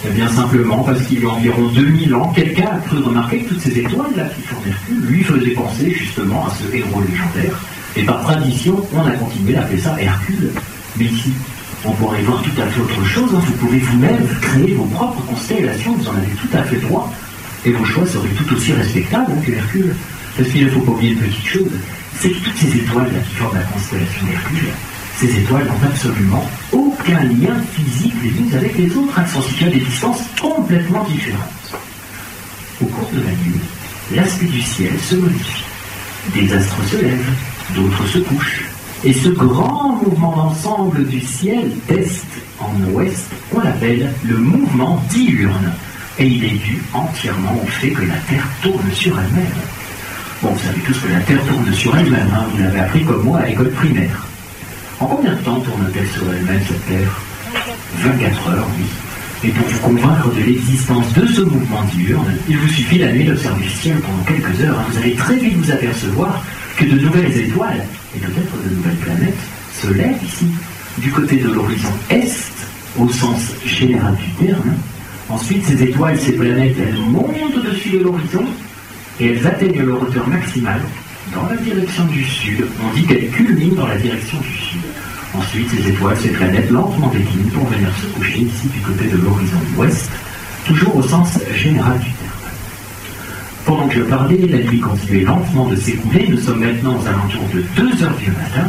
[0.08, 3.50] Eh bien simplement parce qu'il y a environ 2000 ans, quelqu'un a cru remarquer que
[3.50, 7.60] toutes ces étoiles-là qui font Hercule lui faisaient penser justement à ce héros légendaire.
[7.98, 10.52] Et par tradition, on a continué à appeler ça Hercule.
[10.98, 11.34] Mais ici,
[11.84, 13.30] on pourrait voir tout à fait autre chose.
[13.36, 13.42] hein.
[13.46, 17.12] Vous pouvez vous-même créer vos propres constellations, vous en avez tout à fait droit.
[17.66, 19.94] Et vos choix seraient tout aussi respectables hein, que Hercule.
[20.38, 21.72] Parce qu'il ne faut pas oublier une petite chose,
[22.20, 24.70] c'est que toutes ces étoiles-là qui forment la constellation d'Hercule,
[25.20, 29.20] ces étoiles n'ont absolument aucun lien physique les unes avec les autres.
[29.20, 31.80] Elles sont situées à des distances complètement différentes.
[32.82, 33.60] Au cours de la nuit,
[34.16, 35.66] l'aspect du ciel se modifie.
[36.34, 37.34] Des astres se lèvent,
[37.76, 38.64] d'autres se couchent.
[39.04, 42.24] Et ce grand mouvement d'ensemble du ciel d'est
[42.60, 45.74] en ouest, on l'appelle le mouvement diurne.
[46.18, 49.46] Et il est dû entièrement au fait que la Terre tourne sur elle-même.
[50.42, 53.24] Bon, vous savez tous que la Terre tourne sur elle-même, hein, vous l'avez appris comme
[53.24, 54.26] moi à l'école primaire.
[55.00, 57.22] En combien de temps tourne-t-elle sur elle-même, cette Terre?
[57.98, 58.86] 24 heures, oui.
[59.50, 63.26] Et pour vous convaincre de l'existence de ce mouvement diurne, il vous suffit la nuit
[63.26, 64.80] d'observer le ciel pendant quelques heures.
[64.80, 64.86] hein.
[64.92, 66.44] Vous allez très vite vous apercevoir
[66.78, 67.84] que de nouvelles étoiles,
[68.16, 69.38] et peut-être de nouvelles planètes,
[69.82, 70.48] se lèvent ici,
[71.00, 72.52] du côté de l'horizon est,
[72.98, 74.74] au sens général du terme.
[75.30, 78.46] Ensuite, ces étoiles, ces planètes, elles montent au-dessus de l'horizon,
[79.20, 80.82] et elles atteignent leur hauteur maximale
[81.34, 82.66] dans la direction du sud.
[82.84, 84.82] On dit qu'elles culminent dans la direction du sud.
[85.36, 89.18] Ensuite, ces étoiles, ces planètes lentement déclinent pour venir se coucher ici du côté de
[89.18, 90.10] l'horizon ouest,
[90.66, 92.30] toujours au sens général du terme.
[93.66, 96.28] Pendant que je parlais, la nuit continuait lentement de s'écouler.
[96.30, 98.68] Nous sommes maintenant aux alentours de 2 heures du matin.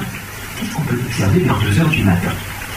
[0.59, 2.31] Qu'est-ce qu'on peut observer vers 2 heures du matin?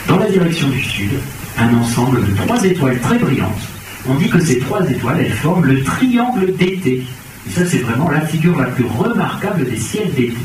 [0.08, 1.12] Dans la direction du sud,
[1.58, 3.68] un ensemble de trois étoiles très brillantes.
[4.08, 7.04] On dit que ces trois étoiles, elles forment le triangle d'été.
[7.48, 10.38] Et ça, c'est vraiment la figure la plus remarquable des ciels d'été.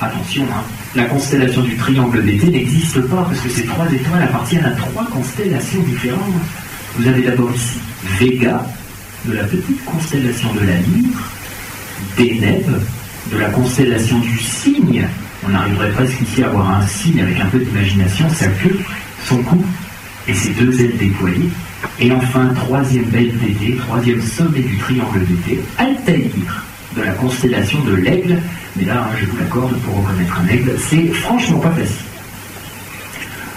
[0.00, 0.62] Attention, hein,
[0.94, 5.06] La constellation du triangle d'été n'existe pas parce que ces trois étoiles appartiennent à trois
[5.06, 6.34] constellations différentes.
[6.96, 7.78] Vous avez d'abord ici
[8.18, 8.64] Vega,
[9.26, 11.30] de la petite constellation de la Lyre,
[12.16, 12.66] Deneb,
[13.30, 15.06] de la constellation du Cygne.
[15.46, 18.78] On arriverait presque ici à avoir un cygne avec un peu d'imagination, sa queue,
[19.26, 19.62] son cou
[20.28, 21.50] et ses deux ailes déployées.
[21.98, 26.64] Et enfin, troisième belle d'été, troisième sommet du triangle d'été, Altaïr,
[26.96, 28.38] de la constellation de l'aigle.
[28.76, 32.06] Mais là, hein, je vous l'accorde, pour reconnaître un aigle, c'est franchement pas facile.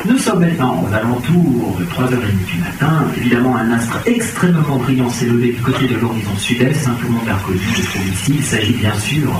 [0.06, 3.08] Nous sommes maintenant aux alentours de 3h30 du matin.
[3.16, 6.88] Évidemment, un astre extrêmement brillant s'est levé du côté de l'horizon sud-est.
[6.88, 8.34] Hein, tout le monde l'a reconnu, trouve ici.
[8.36, 9.32] Il s'agit bien sûr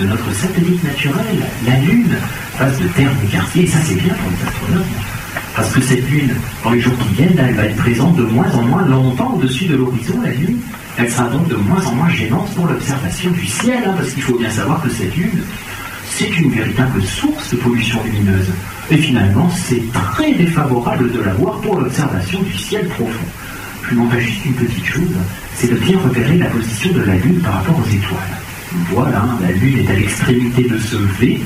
[0.00, 1.36] de notre satellite naturel,
[1.66, 2.16] la Lune,
[2.56, 3.64] face de terre des quartiers.
[3.64, 4.84] Et ça, c'est bien pour les astronomes.
[5.58, 6.30] Parce que cette Lune,
[6.62, 9.64] dans les jours qui viennent, elle va être présente de moins en moins longtemps au-dessus
[9.64, 10.60] de l'horizon, la Lune.
[10.96, 14.22] Elle sera donc de moins en moins gênante pour l'observation du ciel, hein, parce qu'il
[14.22, 15.42] faut bien savoir que cette Lune,
[16.10, 18.50] c'est une véritable source de pollution lumineuse.
[18.92, 23.26] Et finalement, c'est très défavorable de la voir pour l'observation du ciel profond.
[23.90, 25.16] Je vais juste une petite chose,
[25.56, 28.38] c'est de bien repérer la position de la Lune par rapport aux étoiles.
[28.92, 31.40] Voilà, la Lune est à l'extrémité de ce V,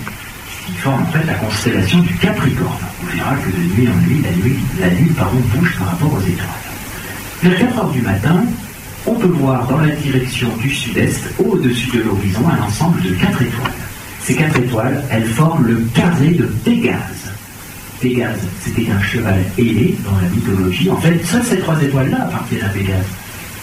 [0.67, 2.85] qui forme en fait la constellation du Capricorne.
[3.03, 5.15] On verra que de nuit en nuit, la, nuit, la Lune
[5.55, 6.47] bouge par rapport aux étoiles.
[7.43, 8.45] Vers 4 heures du matin,
[9.07, 13.43] on peut voir dans la direction du sud-est, au-dessus de l'horizon, un ensemble de quatre
[13.43, 13.73] étoiles.
[14.23, 17.33] Ces quatre étoiles, elles forment le carré de Pégase.
[18.01, 20.89] Pégase, c'était un cheval ailé dans la mythologie.
[20.91, 23.07] En fait, seules ces trois étoiles-là appartiennent à Pégase.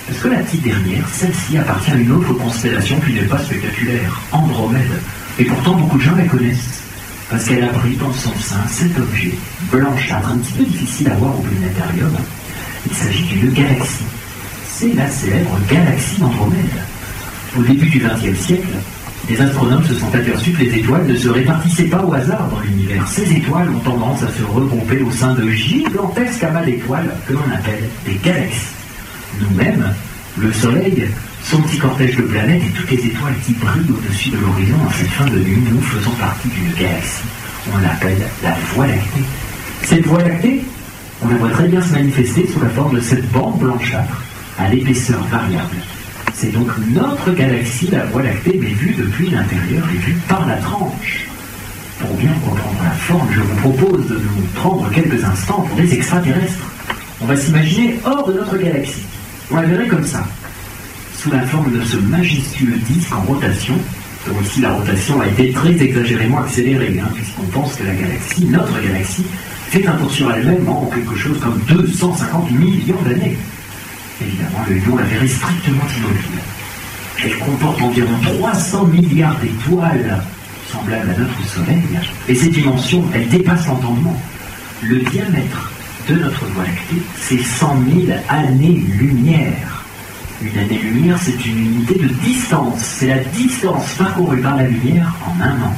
[0.08, 4.22] Parce que la petite dernière, celle-ci appartient à une autre constellation qui n'est pas spectaculaire,
[4.32, 5.00] Andromède.
[5.38, 6.82] Et pourtant, beaucoup de gens la connaissent.
[7.30, 9.34] Parce qu'elle abrite en son sein cet objet,
[9.72, 12.16] blanchâtre, un petit peu difficile à voir au planétarium.
[12.88, 14.04] Il s'agit d'une galaxie.
[14.68, 16.66] C'est la célèbre galaxie d'Andromède.
[17.58, 18.78] Au début du XXe siècle,
[19.30, 22.62] les astronomes se sont aperçus que les étoiles ne se répartissaient pas au hasard dans
[22.62, 23.08] l'univers.
[23.08, 27.52] Ces étoiles ont tendance à se regrouper au sein de gigantesques amas d'étoiles que l'on
[27.54, 28.74] appelle des galaxies.
[29.40, 29.94] Nous-mêmes,
[30.38, 31.10] le Soleil,
[31.44, 34.92] son petit cortège de planètes et toutes les étoiles qui brillent au-dessus de l'horizon en
[34.92, 37.24] cette fin de nuit, nous faisons partie d'une galaxie.
[37.74, 39.24] On l'appelle la Voie lactée.
[39.84, 40.62] Cette Voie lactée,
[41.22, 44.24] on la voit très bien se manifester sous la forme de cette bande blanchâtre
[44.58, 45.78] à l'épaisseur variable
[46.40, 50.56] c'est donc notre galaxie, la Voie lactée, mais vue depuis l'intérieur et vue par la
[50.56, 51.28] tranche.
[52.00, 55.94] Pour bien comprendre la forme, je vous propose de nous prendre quelques instants pour des
[55.94, 56.72] extraterrestres.
[57.20, 59.04] On va s'imaginer hors de notre galaxie.
[59.52, 60.24] On la verrait comme ça,
[61.18, 63.74] sous la forme de ce majestueux disque en rotation.
[64.28, 68.46] Donc ici, la rotation a été très exagérément accélérée, hein, puisqu'on pense que la galaxie,
[68.46, 69.26] notre galaxie,
[69.70, 73.38] fait un tour sur elle-même en quelque chose comme 250 millions d'années.
[74.22, 76.40] Évidemment, le lion la verrait strictement immobile.
[77.24, 80.22] Elle comporte environ 300 milliards d'étoiles
[80.72, 81.82] semblables à notre Soleil,
[82.28, 84.16] et ces dimensions, elles dépassent l'entendement.
[84.84, 85.69] Le diamètre
[86.10, 89.86] de notre Voie lactée, c'est 100 000 années-lumière.
[90.42, 92.80] Une année-lumière, c'est une unité de distance.
[92.80, 95.76] C'est la distance parcourue par la lumière en un an.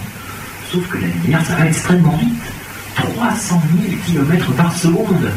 [0.72, 2.44] Sauf que la lumière, ça va extrêmement vite.
[2.96, 5.32] 300 000 km par seconde.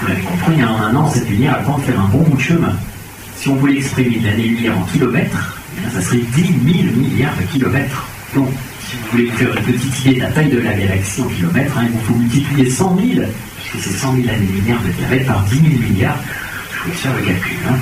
[0.00, 2.36] Vous l'avez compris, en un an, cette lumière a le de faire un bon bout
[2.36, 2.72] de chemin.
[3.36, 6.56] Si on voulait exprimer l'année-lumière en kilomètres, eh ça serait 10 000
[6.96, 8.06] milliards de kilomètres.
[8.34, 8.48] Donc,
[8.88, 11.76] si vous voulez faire une petite idée de la taille de la galaxie en kilomètres,
[11.76, 13.26] hein, il vous faut multiplier 100 000,
[13.70, 16.18] puisque c'est 100 000 années-lumière de diamètre par 10 000 milliards.
[16.72, 17.56] Je vous faire le calcul.
[17.68, 17.74] Hein.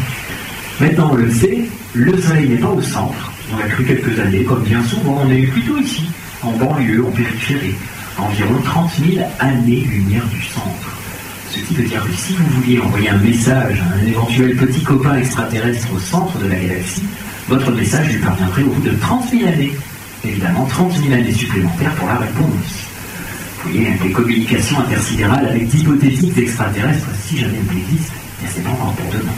[0.80, 3.32] Maintenant, on le sait, le Soleil n'est pas au centre.
[3.52, 6.04] On l'a cru quelques années, comme bien souvent, on est plutôt ici,
[6.42, 7.74] en banlieue, en périphérie,
[8.18, 10.98] environ 30 000 années-lumière du centre.
[11.50, 14.82] Ce qui veut dire que si vous vouliez envoyer un message à un éventuel petit
[14.82, 17.04] copain extraterrestre au centre de la galaxie,
[17.48, 19.72] votre message lui parviendrait au bout de 30 000 années.
[20.24, 22.87] Évidemment, 30 000 années supplémentaires pour la réponse.
[23.64, 28.14] Vous voyez, des communications intersidérales avec d'hypothétiques extraterrestres, si jamais elles existent,
[28.46, 29.32] c'est pas encore pour demain.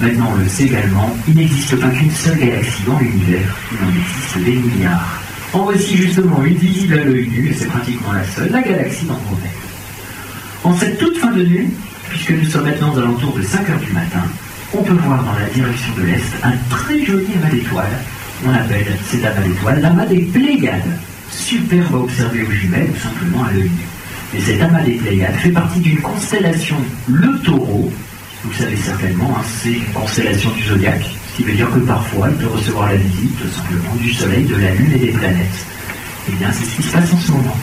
[0.00, 3.90] Maintenant, on le sait également, il n'existe pas qu'une seule galaxie dans l'univers, il en
[3.90, 5.20] existe des milliards.
[5.52, 9.04] En voici justement une visible à l'œil nu, et c'est pratiquement la seule, la galaxie
[9.04, 9.50] d'Andromède.
[10.64, 11.68] En cette toute fin de nuit,
[12.08, 14.22] puisque nous sommes maintenant aux alentours de 5 heures du matin,
[14.72, 17.98] on peut voir dans la direction de l'Est un très joli amas d'étoiles.
[18.46, 20.98] On appelle cet amas d'étoiles l'amas des Pléiades.
[21.30, 24.36] Superbe à observer aux jumelles ou simplement à l'œil nu.
[24.36, 24.84] Et cet amas
[25.42, 26.76] fait partie d'une constellation,
[27.08, 27.90] le taureau.
[28.44, 32.28] Vous savez certainement, hein, c'est une constellation du zodiaque, ce qui veut dire que parfois
[32.30, 35.66] il peut recevoir la visite simplement du Soleil, de la Lune et des planètes.
[36.28, 37.56] Eh bien, c'est ce qui se passe en ce moment.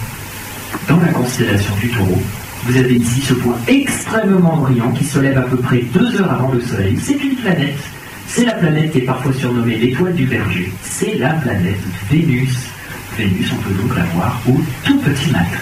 [0.87, 2.21] Dans la constellation du taureau,
[2.65, 6.31] vous avez ici ce point extrêmement brillant qui se lève à peu près deux heures
[6.31, 6.97] avant le Soleil.
[7.01, 7.79] C'est une planète.
[8.27, 10.71] C'est la planète qui est parfois surnommée l'étoile du berger.
[10.83, 11.79] C'est la planète
[12.11, 12.67] Vénus.
[13.17, 14.53] Vénus, on peut donc la voir au
[14.83, 15.57] tout petit matin.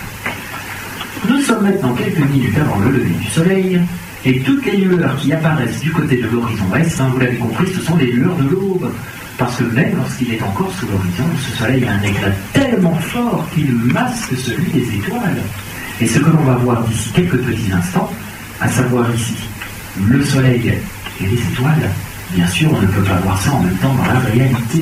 [1.30, 3.80] Nous sommes maintenant quelques minutes avant le lever du soleil,
[4.26, 7.68] et toutes les lueurs qui apparaissent du côté de l'horizon ouest, hein, vous l'avez compris,
[7.74, 8.92] ce sont les lueurs de l'aube.
[9.38, 13.46] Parce que même lorsqu'il est encore sous l'horizon, ce soleil a un éclat tellement fort
[13.54, 15.42] qu'il masque celui des étoiles.
[16.02, 18.12] Et ce que l'on va voir d'ici quelques petits instants,
[18.60, 19.36] à savoir ici
[20.08, 20.74] le soleil
[21.22, 21.90] et les étoiles,
[22.34, 24.82] bien sûr, on ne peut pas voir ça en même temps dans la réalité.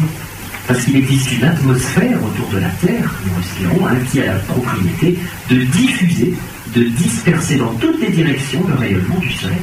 [0.67, 4.39] Parce qu'il existe une atmosphère autour de la Terre, nous respirons, hein, qui a la
[4.39, 5.17] propriété
[5.49, 6.33] de diffuser,
[6.73, 9.57] de disperser dans toutes les directions le rayonnement du Soleil.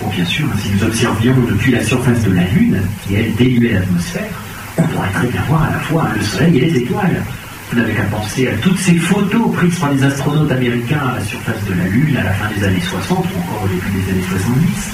[0.00, 3.72] Bon, bien sûr, si nous observions depuis la surface de la Lune, qui elle dénuait
[3.72, 4.30] l'atmosphère,
[4.78, 7.22] on pourrait très bien voir à la fois le Soleil et les étoiles.
[7.70, 11.24] Vous n'avez qu'à penser à toutes ces photos prises par les astronautes américains à la
[11.24, 14.12] surface de la Lune à la fin des années 60 ou encore au début des
[14.12, 14.90] années 70.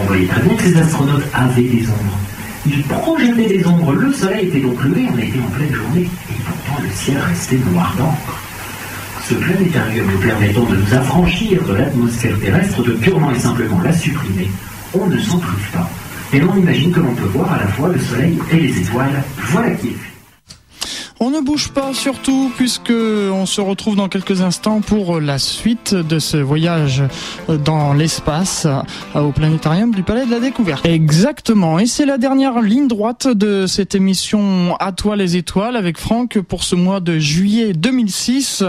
[0.00, 2.18] On voyait très bien que ces astronautes avaient des ombres.
[2.66, 3.92] Ils projetaient des ombres.
[3.92, 6.08] Le soleil était donc levé, on était en pleine journée.
[6.30, 8.38] Et pourtant, le ciel restait noir d'encre.
[9.28, 13.92] Ce planétarium nous permettant de nous affranchir de l'atmosphère terrestre, de purement et simplement la
[13.92, 14.48] supprimer,
[14.94, 15.88] on ne s'en prive pas.
[16.32, 19.22] Et l'on imagine que l'on peut voir à la fois le soleil et les étoiles.
[19.50, 20.07] Voilà qui est.
[21.20, 25.92] On ne bouge pas surtout puisque on se retrouve dans quelques instants pour la suite
[25.92, 27.02] de ce voyage
[27.64, 28.68] dans l'espace
[29.16, 30.86] au planétarium du Palais de la Découverte.
[30.86, 31.80] Exactement.
[31.80, 36.38] Et c'est la dernière ligne droite de cette émission À toi les étoiles avec Franck
[36.38, 38.62] pour ce mois de juillet 2006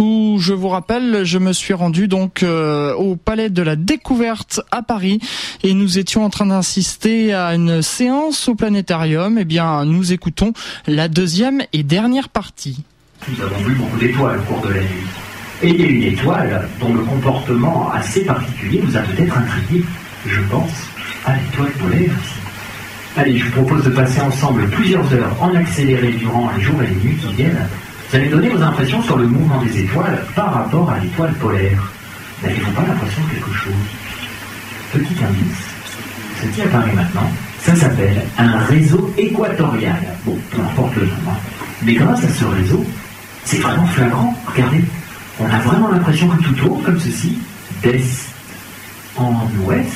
[0.00, 4.60] où je vous rappelle, je me suis rendu donc euh, au Palais de la Découverte
[4.72, 5.20] à Paris
[5.62, 9.38] et nous étions en train d'insister à une séance au planétarium.
[9.38, 10.52] Eh bien, nous écoutons
[10.88, 12.82] la deuxième et dernière partie.
[13.28, 15.06] Nous avons vu beaucoup d'étoiles au cours de la nuit.
[15.62, 19.84] Et il y a une étoile dont le comportement assez particulier vous a peut-être intrigué.
[20.26, 20.72] Je pense
[21.26, 22.12] à l'étoile polaire.
[23.16, 26.86] Allez, je vous propose de passer ensemble plusieurs heures en accéléré durant les jours et
[26.86, 27.68] les nuits qui viennent.
[28.08, 31.92] Vous allez donner vos impressions sur le mouvement des étoiles par rapport à l'étoile polaire.
[32.42, 33.72] N'avez-vous pas l'impression de quelque chose?
[34.92, 35.64] Petit indice,
[36.40, 40.02] ce qui apparaît maintenant, ça s'appelle un réseau équatorial.
[40.24, 41.12] Bon, peu importe le nom.
[41.84, 42.84] Mais grâce à ce réseau,
[43.44, 44.34] c'est vraiment flagrant.
[44.46, 44.84] Regardez,
[45.38, 47.38] on a vraiment l'impression que tout tourne comme ceci,
[47.82, 48.00] d'est
[49.16, 49.92] en ouest,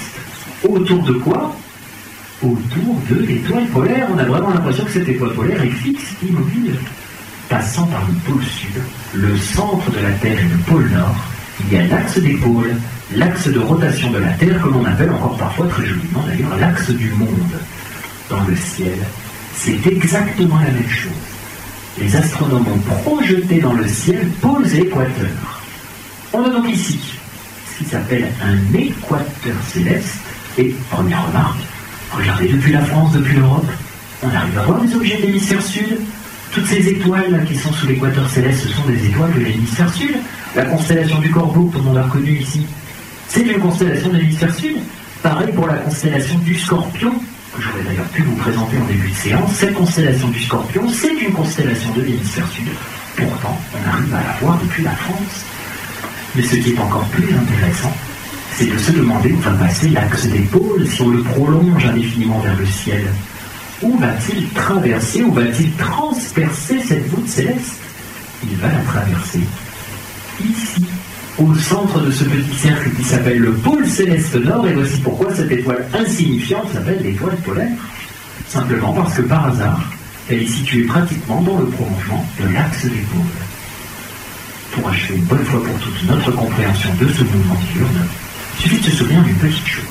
[0.68, 1.56] autour de quoi?
[2.42, 4.06] Autour de l'étoile polaire.
[4.14, 6.76] On a vraiment l'impression que cette étoile polaire est fixe, immobile.
[7.48, 8.82] Passant par le pôle sud,
[9.14, 11.16] le centre de la Terre et le pôle nord,
[11.64, 12.76] il y a l'axe des pôles,
[13.16, 16.90] l'axe de rotation de la Terre, que l'on appelle encore parfois très joliment d'ailleurs l'axe
[16.90, 17.58] du monde.
[18.28, 18.98] Dans le ciel,
[19.56, 21.37] c'est exactement la même chose.
[22.00, 25.62] Les astronomes ont projeté dans le ciel pôles et équateurs.
[26.32, 26.98] On a donc ici
[27.72, 30.18] ce qui s'appelle un équateur céleste.
[30.58, 31.60] Et première remarque,
[32.12, 33.66] regardez depuis la France, depuis l'Europe,
[34.22, 35.98] on arrive à voir des objets de l'hémisphère sud.
[36.52, 40.16] Toutes ces étoiles qui sont sous l'équateur céleste, ce sont des étoiles de l'hémisphère sud.
[40.56, 42.64] La constellation du Corbeau, que tout le monde a reconnue ici,
[43.28, 44.76] c'est une constellation de l'hémisphère sud.
[45.22, 47.12] Pareil pour la constellation du Scorpion,
[47.54, 49.52] que j'aurais d'ailleurs pu vous présenter en début de séance.
[49.54, 52.68] Cette constellation du Scorpion, c'est une constellation de l'hémisphère sud.
[53.16, 55.44] Pourtant, on arrive à la voir depuis la France.
[56.34, 57.92] Mais ce qui est encore plus intéressant,
[58.54, 62.38] c'est de se demander où va passer l'axe des pôles si on le prolonge indéfiniment
[62.40, 63.06] vers le ciel.
[63.82, 67.80] Où va-t-il traverser, où va-t-il transpercer cette voûte céleste?
[68.42, 69.40] Il va la traverser
[70.40, 70.84] ici,
[71.38, 75.34] au centre de ce petit cercle qui s'appelle le pôle céleste nord, et voici pourquoi
[75.34, 77.76] cette étoile insignifiante s'appelle l'étoile polaire.
[78.48, 79.80] Simplement parce que par hasard,
[80.28, 83.20] elle est située pratiquement dans le prolongement de l'axe des pôles.
[84.72, 88.06] Pour achever une bonne fois pour toutes notre compréhension de ce mouvement diurne,
[88.56, 89.84] il suffit de se souvenir d'une petite chose.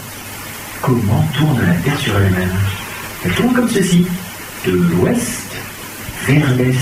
[0.81, 2.51] Comment tourne la Terre sur elle-même?
[3.25, 4.05] Elle tourne comme ceci,
[4.65, 5.55] de l'ouest
[6.27, 6.77] vers l'est.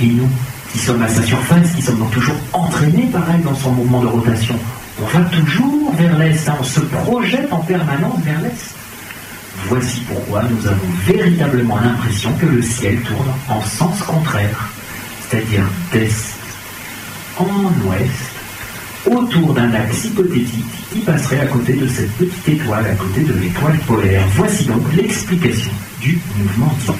[0.00, 0.28] Et nous,
[0.72, 4.00] qui sommes à sa surface, qui sommes donc toujours entraînés par elle dans son mouvement
[4.00, 4.54] de rotation.
[5.00, 6.56] On va toujours vers l'est, hein.
[6.60, 8.74] on se projette en permanence vers l'est.
[9.68, 14.70] Voici pourquoi nous avons véritablement l'impression que le ciel tourne en sens contraire,
[15.28, 16.36] c'est-à-dire d'est
[17.38, 17.44] en
[17.86, 18.10] ouest,
[19.10, 23.32] autour d'un axe hypothétique qui passerait à côté de cette petite étoile, à côté de
[23.34, 24.24] l'étoile polaire.
[24.34, 26.96] Voici donc l'explication du mouvement diurne.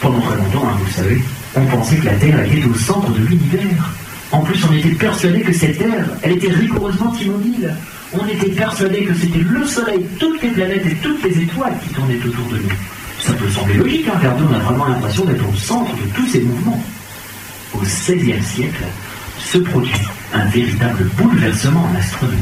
[0.00, 1.20] Pendant très longtemps, hein, vous savez,
[1.54, 3.92] on pensait que la Terre était au centre de l'univers.
[4.30, 7.74] En plus, on était persuadé que cette Terre, elle était rigoureusement immobile.
[8.12, 11.94] On était persuadé que c'était le Soleil, toutes les planètes et toutes les étoiles qui
[11.94, 12.72] tournaient autour de nous.
[13.20, 16.26] Ça peut sembler logique, hein, car on a vraiment l'impression d'être au centre de tous
[16.26, 16.82] ces mouvements.
[17.74, 18.84] Au XVIe siècle,
[19.38, 19.92] se produit
[20.34, 22.38] un véritable bouleversement en astronomie.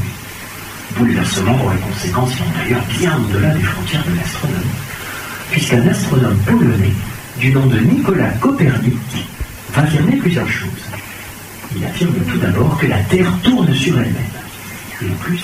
[0.97, 4.65] Bouleversement dont les conséquences sont d'ailleurs bien au-delà des frontières de l'astronomie.
[5.51, 6.93] Puisqu'un astronome polonais
[7.39, 8.95] du nom de Nicolas Copernic,
[9.73, 10.69] va affirmer plusieurs choses.
[11.75, 14.15] Il affirme tout d'abord que la Terre tourne sur elle-même.
[15.01, 15.43] Et en plus,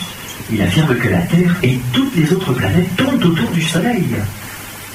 [0.52, 4.06] il affirme que la Terre et toutes les autres planètes tournent autour du Soleil.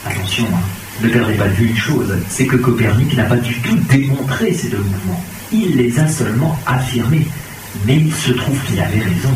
[0.06, 0.60] Attention, hein,
[1.02, 4.52] ne perdez pas de vue une chose, c'est que Copernic n'a pas du tout démontré
[4.52, 5.24] ces deux mouvements.
[5.52, 7.26] Il les a seulement affirmés.
[7.86, 9.34] Mais il se trouve qu'il avait raison.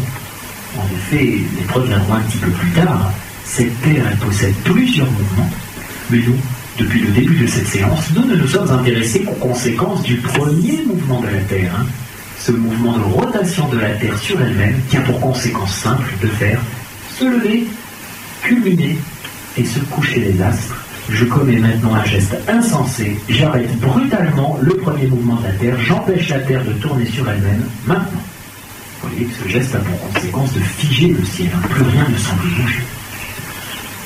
[0.76, 3.12] En effet, les preuves viendront un petit peu plus tard.
[3.44, 5.50] Cette Terre, elle possède plusieurs mouvements.
[6.10, 6.36] Mais nous,
[6.78, 10.82] depuis le début de cette séance, nous ne nous sommes intéressés qu'aux conséquences du premier
[10.86, 11.72] mouvement de la Terre.
[11.78, 11.86] Hein.
[12.38, 16.28] Ce mouvement de rotation de la Terre sur elle-même qui a pour conséquence simple de
[16.28, 16.60] faire
[17.18, 17.66] se lever,
[18.42, 18.98] culminer
[19.56, 20.74] et se coucher les astres.
[21.10, 23.16] Je commets maintenant un geste insensé.
[23.28, 25.78] J'arrête brutalement le premier mouvement de la Terre.
[25.80, 28.22] J'empêche la Terre de tourner sur elle-même maintenant.
[29.02, 31.50] Vous voyez que ce geste a pour conséquence de figer le ciel.
[31.70, 32.82] Plus rien ne semble bouger.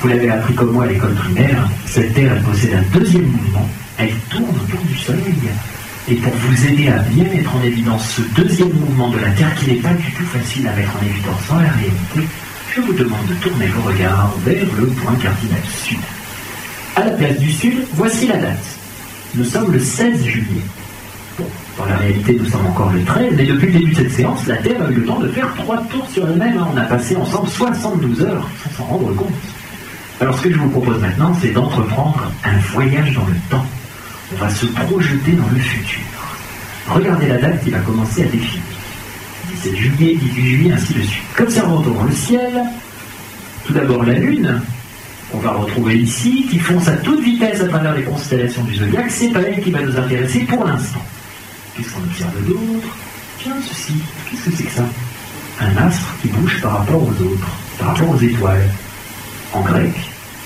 [0.01, 1.69] Vous l'avez appris comme moi à l'école primaire.
[1.87, 3.69] Cette Terre, elle possède un deuxième mouvement.
[3.99, 5.35] Elle tourne autour du Soleil.
[6.09, 9.53] Et pour vous aider à bien mettre en évidence ce deuxième mouvement de la Terre,
[9.57, 12.29] qui n'est pas du tout facile à mettre en évidence dans la réalité,
[12.75, 15.99] je vous demande de tourner vos regards vers le point cardinal sud.
[16.95, 18.79] À la place du sud, voici la date.
[19.35, 20.63] Nous sommes le 16 juillet.
[21.39, 21.47] Bon,
[21.79, 24.47] dans la réalité, nous sommes encore le 13, mais depuis le début de cette séance,
[24.47, 26.63] la Terre a eu le temps de faire trois tours sur elle-même.
[26.73, 29.33] On a passé ensemble 72 heures sans s'en rendre compte.
[30.21, 33.67] Alors ce que je vous propose maintenant, c'est d'entreprendre un voyage dans le temps.
[34.33, 36.01] On va se projeter dans le futur.
[36.89, 38.63] Regardez la date qui va commencer à défiler.
[39.63, 41.23] 17 juillet, 18 juillet, ainsi de suite.
[41.37, 42.63] Qu'observons dans le ciel
[43.67, 44.61] Tout d'abord la Lune,
[45.31, 49.11] qu'on va retrouver ici, qui fonce à toute vitesse à travers les constellations du zodiaque,
[49.11, 51.05] c'est pas elle qui va nous intéresser pour l'instant.
[51.77, 52.97] Qu'est-ce qu'on observe d'autre?
[53.43, 53.93] Tiens, ceci,
[54.31, 54.89] qu'est-ce que c'est que ça?
[55.61, 57.49] Un astre qui bouge par rapport aux autres,
[57.79, 58.69] par rapport aux étoiles.
[59.57, 59.91] En grec,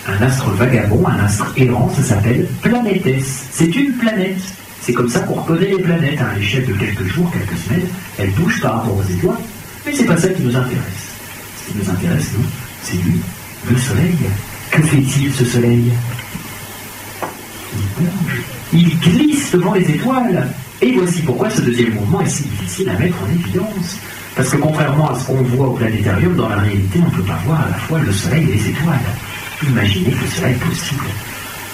[0.06, 3.24] un astre vagabond, un astre errant, ça s'appelle planétès.
[3.50, 4.38] C'est une planète.
[4.82, 7.88] C'est comme ça qu'on reconnaît les planètes à l'échelle de quelques jours, quelques semaines.
[8.18, 9.40] Elles bougent par rapport aux étoiles,
[9.84, 11.10] mais c'est pas ça qui nous intéresse.
[11.58, 12.44] Ce qui nous intéresse, nous,
[12.84, 13.20] c'est lui,
[13.68, 14.16] le Soleil.
[14.70, 15.90] Que fait-il ce soleil?
[17.74, 18.42] Il bouge,
[18.72, 20.46] il glisse devant les étoiles.
[20.80, 23.98] Et voici pourquoi ce deuxième mouvement est si difficile à mettre en évidence.
[24.36, 27.28] Parce que contrairement à ce qu'on voit au planétarium, dans la réalité, on ne peut
[27.28, 28.98] pas voir à la fois le soleil et les étoiles.
[29.62, 31.04] Imaginez que cela est possible.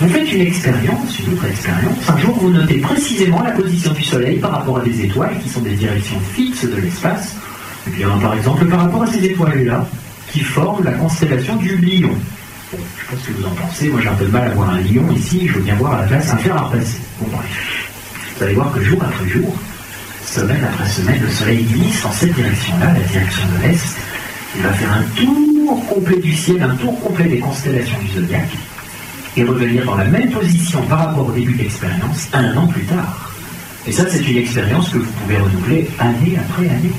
[0.01, 2.11] Vous faites une expérience, une autre expérience.
[2.11, 5.49] Un jour, vous notez précisément la position du Soleil par rapport à des étoiles qui
[5.49, 7.35] sont des directions fixes de l'espace.
[7.87, 9.87] Et bien, par exemple, par rapport à ces étoiles-là,
[10.31, 12.11] qui forment la constellation du Lion.
[12.73, 13.89] Bon, je sais pas ce que vous en pensez.
[13.89, 15.47] Moi, j'ai un peu de mal à voir un lion ici.
[15.47, 16.99] Je veux bien voir à la place un fer à repasser.
[17.21, 17.89] Bon, bref.
[18.37, 19.57] Vous allez voir que jour après jour,
[20.37, 23.97] semaine après semaine, le soleil glisse en cette direction-là, la direction de l'Est.
[24.55, 28.57] Il va faire un tour complet du ciel, un tour complet des constellations du zodiaque,
[29.37, 32.84] et revenir dans la même position par rapport au début de l'expérience un an plus
[32.84, 33.32] tard.
[33.87, 36.93] Et ça, c'est une expérience que vous pouvez renouveler année après année,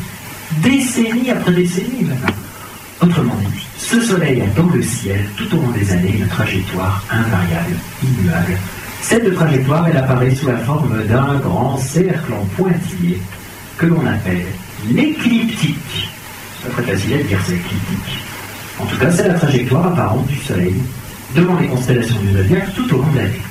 [0.63, 2.35] décennie après décennie maintenant.
[3.01, 7.03] Autrement dit, ce soleil a dans le ciel, tout au long des années, une trajectoire
[7.11, 8.57] invariable, immuable.
[9.01, 13.21] Cette trajectoire, elle apparaît sous la forme d'un grand cercle en pointillé
[13.77, 14.45] que l'on appelle
[14.89, 16.09] l'écliptique.
[16.61, 18.19] C'est pas très facile à dire, c'est écliptique.
[18.79, 20.75] En tout cas, c'est la trajectoire apparente du Soleil
[21.35, 23.41] devant les constellations du zodiaque tout au long de l'année.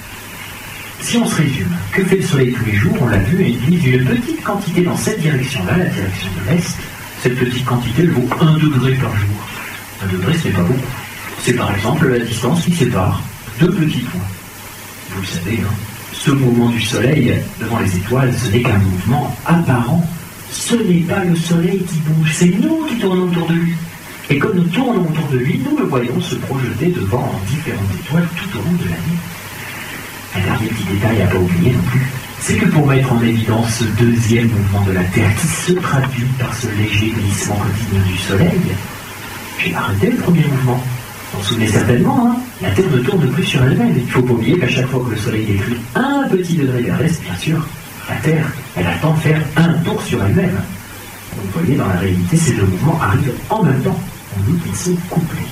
[1.00, 2.96] Si on se résume, que fait le Soleil tous les jours?
[3.00, 6.76] On l'a vu, il utilise une petite quantité dans cette direction-là, la direction de l'Est,
[7.22, 9.48] cette petite quantité vaut 1 degré par jour.
[10.02, 10.80] 1 degré, c'est pas beaucoup.
[11.42, 13.22] C'est par exemple la distance qui sépare
[13.60, 14.20] deux petits points.
[15.16, 15.62] Vous le savez,
[16.12, 20.06] ce mouvement du Soleil devant les étoiles, ce n'est qu'un mouvement apparent.
[20.50, 23.74] Ce n'est pas le Soleil qui bouge, c'est nous qui tournons autour de lui.
[24.28, 28.28] Et comme nous tournons autour de lui, nous le voyons se projeter devant différentes étoiles
[28.36, 29.18] tout au long de l'année.
[30.34, 32.06] Un dernier petit détail à pas oublier non plus,
[32.40, 36.26] c'est que pour mettre en évidence ce deuxième mouvement de la Terre qui se traduit
[36.38, 38.60] par ce léger glissement quotidien du Soleil,
[39.64, 40.84] j'ai arrêté le premier mouvement.
[41.32, 43.92] Vous vous souvenez certainement, hein la Terre ne tourne plus sur elle-même.
[43.96, 46.82] Il ne faut pas oublier qu'à chaque fois que le Soleil décrit un petit degré
[46.82, 47.66] vers l'Est, bien sûr,
[48.08, 48.46] la Terre,
[48.76, 50.56] elle attend de faire un tour sur elle-même.
[51.36, 54.00] Vous voyez, dans la réalité, ces deux mouvements arrivent en même temps.
[54.36, 55.46] On dit qu'ils sont couplés.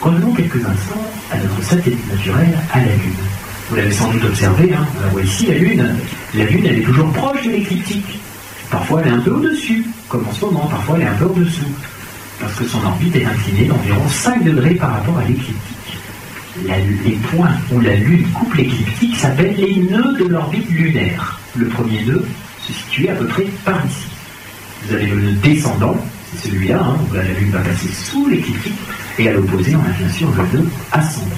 [0.00, 3.14] Revenons quelques instants à notre satellite naturel, à la Lune.
[3.68, 5.96] Vous l'avez sans doute observé, hein, on la voit ici, la Lune.
[6.34, 8.18] La Lune, elle est toujours proche de l'écliptique.
[8.70, 11.24] Parfois, elle est un peu au-dessus, comme en ce moment, parfois, elle est un peu
[11.26, 11.70] au-dessous,
[12.40, 15.56] parce que son orbite est inclinée d'environ 5 degrés par rapport à l'écliptique.
[16.66, 21.38] les points où la Lune coupe l'écliptique s'appellent les nœuds de l'orbite lunaire.
[21.56, 22.24] Le premier nœud
[22.66, 24.06] se situe à peu près par ici.
[24.84, 25.96] Vous avez le nœud descendant,
[26.34, 28.78] c'est celui-là, hein, où la Lune va passer sous l'écliptique,
[29.18, 31.30] et à l'opposé, on a bien sûr le nœud ascendant.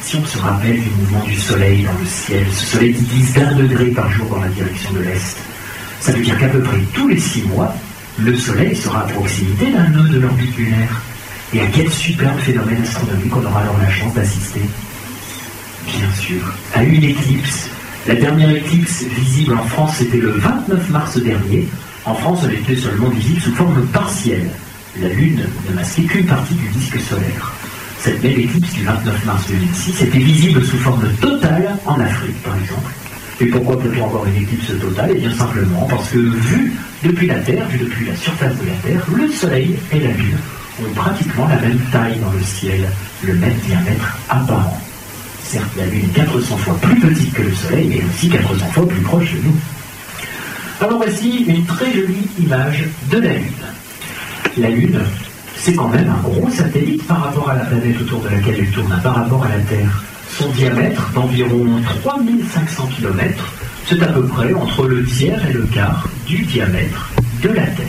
[0.00, 3.32] Si on se rappelle du mouvement du soleil dans le ciel, ce soleil qui glisse
[3.32, 5.36] d'un degré par jour dans la direction de l'Est,
[6.00, 7.74] ça veut dire qu'à peu près tous les six mois,
[8.18, 11.00] le soleil sera à proximité d'un nœud de l'orbite lunaire.
[11.52, 14.60] Et à quel superbe phénomène astronomique on aura alors la chance d'assister?
[15.86, 16.42] Bien sûr,
[16.74, 17.68] à une éclipse.
[18.06, 21.66] La dernière éclipse visible en France, c'était le 29 mars dernier.
[22.04, 24.50] En France, elle était seulement visible sous forme partielle.
[25.00, 27.52] La Lune ne masquait qu'une partie du disque solaire.
[28.00, 32.56] Cette belle éclipse du 29 mars 2006 était visible sous forme totale en Afrique, par
[32.58, 32.92] exemple.
[33.40, 35.10] Et pourquoi peut-on avoir une éclipse totale?
[35.14, 36.72] Eh bien simplement parce que vu
[37.02, 40.38] depuis la Terre, vu depuis la surface de la Terre, le Soleil et la Lune
[40.80, 42.88] ont pratiquement la même taille dans le ciel,
[43.22, 44.80] le même diamètre apparent.
[45.42, 48.88] Certes, la Lune est 400 fois plus petite que le Soleil, mais aussi 400 fois
[48.88, 49.56] plus proche de nous.
[50.80, 53.52] Alors voici une très jolie image de la Lune.
[54.58, 55.00] La Lune,
[55.56, 58.70] c'est quand même un gros satellite par rapport à la planète autour de laquelle elle
[58.70, 60.04] tourne, par rapport à la Terre.
[60.30, 61.66] Son diamètre d'environ
[62.02, 63.52] 3500 km,
[63.86, 67.10] c'est à peu près entre le tiers et le quart du diamètre
[67.42, 67.86] de la Terre.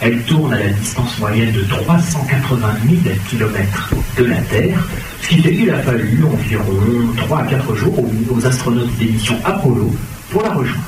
[0.00, 2.68] Elle tourne à la distance moyenne de 380
[3.04, 4.88] 000 km de la Terre,
[5.22, 9.38] ce qui fait qu'il a fallu environ 3 à 4 jours aux astronautes des missions
[9.44, 9.94] Apollo
[10.30, 10.82] pour la rejoindre.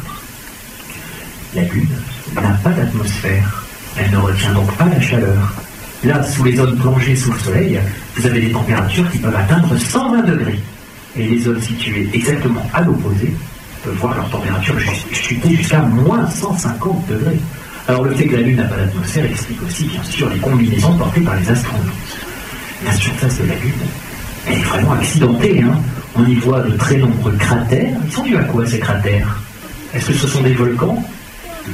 [1.55, 1.89] La Lune
[2.35, 3.65] n'a pas d'atmosphère,
[3.97, 5.53] elle ne retient donc pas la chaleur.
[6.05, 7.81] Là, sous les zones plongées sous le soleil,
[8.21, 10.59] vous avez des températures qui peuvent atteindre 120 degrés.
[11.17, 13.33] Et les zones situées exactement à l'opposé
[13.83, 14.75] peuvent voir leur température
[15.11, 17.41] chuter jusqu'à moins 150 degrés.
[17.89, 20.97] Alors le fait que la Lune n'a pas d'atmosphère explique aussi bien sûr les combinaisons
[20.99, 21.87] portées par les astronautes.
[22.85, 23.73] La surface de la Lune,
[24.47, 25.63] elle est vraiment accidentée.
[25.63, 25.79] Hein.
[26.15, 27.97] On y voit de très nombreux cratères.
[28.05, 29.41] Ils sont dus à quoi ces cratères?
[29.95, 31.03] Est-ce que ce sont des volcans?
[31.69, 31.73] Non.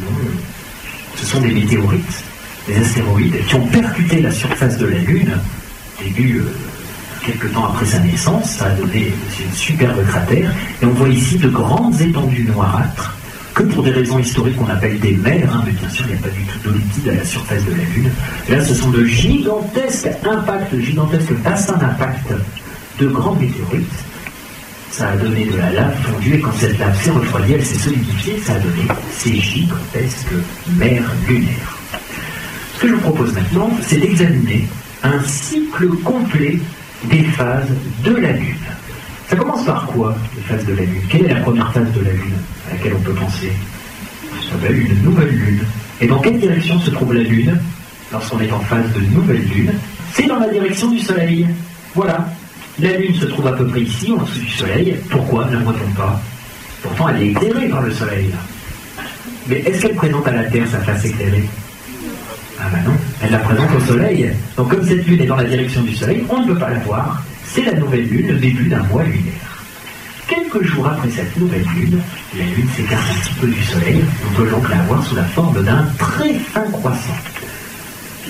[1.17, 2.25] Ce sont des météorites,
[2.69, 5.37] des astéroïdes qui ont percuté la surface de la Lune
[6.03, 6.53] début euh,
[7.25, 8.51] quelques temps après sa naissance.
[8.53, 9.13] Ça a donné
[9.45, 10.53] une superbe cratère.
[10.83, 13.17] Et on voit ici de grandes étendues noirâtres
[13.57, 16.19] que pour des raisons historiques qu'on appelle des mers, hein, mais bien sûr, il n'y
[16.19, 18.11] a pas du tout d'eau liquide à la surface de la Lune.
[18.51, 22.33] là, ce sont de gigantesques impacts, de gigantesques bassins d'impact
[23.01, 23.87] de grands météorites.
[24.91, 27.79] Ça a donné de la lave fondue, et quand cette lave s'est refroidie, elle s'est
[27.79, 28.83] solidifiée, ça a donné
[29.13, 30.35] ces gigantesques
[30.77, 31.79] mers lunaires.
[32.75, 34.69] Ce que je vous propose maintenant, c'est d'examiner
[35.03, 36.59] un cycle complet
[37.05, 37.69] des phases
[38.05, 38.57] de la Lune.
[39.29, 41.03] Ça commence par quoi, les phases de la Lune?
[41.09, 42.35] Quelle est la première phase de la Lune
[42.69, 43.53] à laquelle on peut penser?
[44.43, 45.65] Ça s'appelle une nouvelle Lune.
[46.01, 47.59] Et dans quelle direction se trouve la Lune
[48.13, 49.73] lorsqu'on est en phase de nouvelle Lune?
[50.13, 51.47] C'est dans la direction du Soleil.
[51.95, 52.29] Voilà.
[52.79, 54.97] La Lune se trouve à peu près ici, en dessous du Soleil.
[55.11, 56.21] Pourquoi ne voit-on pas?
[56.83, 58.31] Pourtant, elle est éclairée par le Soleil.
[59.49, 61.45] Mais est-ce qu'elle présente à la Terre sa face éclairée?
[62.59, 64.33] Ah ben non, elle la présente au Soleil.
[64.57, 66.79] Donc comme cette Lune est dans la direction du Soleil, on ne peut pas la
[66.81, 67.23] voir.
[67.45, 69.65] C'est la nouvelle lune, le début d'un mois lunaire.
[70.27, 72.01] Quelques jours après cette nouvelle lune,
[72.37, 74.05] la lune s'écarte un petit peu du soleil.
[74.29, 77.17] On peut donc la voir sous la forme d'un très fin croissant.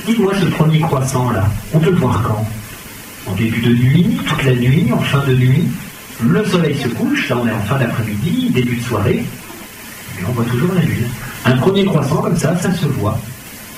[0.06, 2.46] Dites-moi ce premier croissant là, on peut le voir quand?
[3.30, 5.64] En début de nuit, toute la nuit, en fin de nuit.
[6.22, 9.24] Le soleil se couche, là on est en fin d'après-midi, début de soirée,
[10.18, 11.08] et on voit toujours la lune.
[11.44, 13.18] Un premier croissant comme ça, ça se voit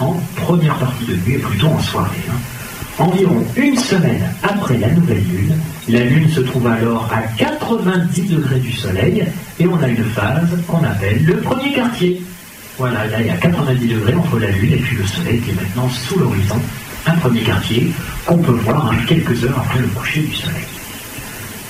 [0.00, 2.24] en première partie de nuit, et plutôt en soirée.
[2.30, 2.36] Hein.
[2.98, 5.54] Environ une semaine après la nouvelle lune,
[5.88, 9.24] la lune se trouve alors à 90 degrés du soleil
[9.60, 12.20] et on a une phase qu'on appelle le premier quartier.
[12.76, 15.50] Voilà, là il y a 90 degrés entre la lune et puis le soleil qui
[15.50, 16.56] est maintenant sous l'horizon.
[17.06, 17.88] Un premier quartier
[18.26, 20.64] qu'on peut voir quelques heures après le coucher du soleil.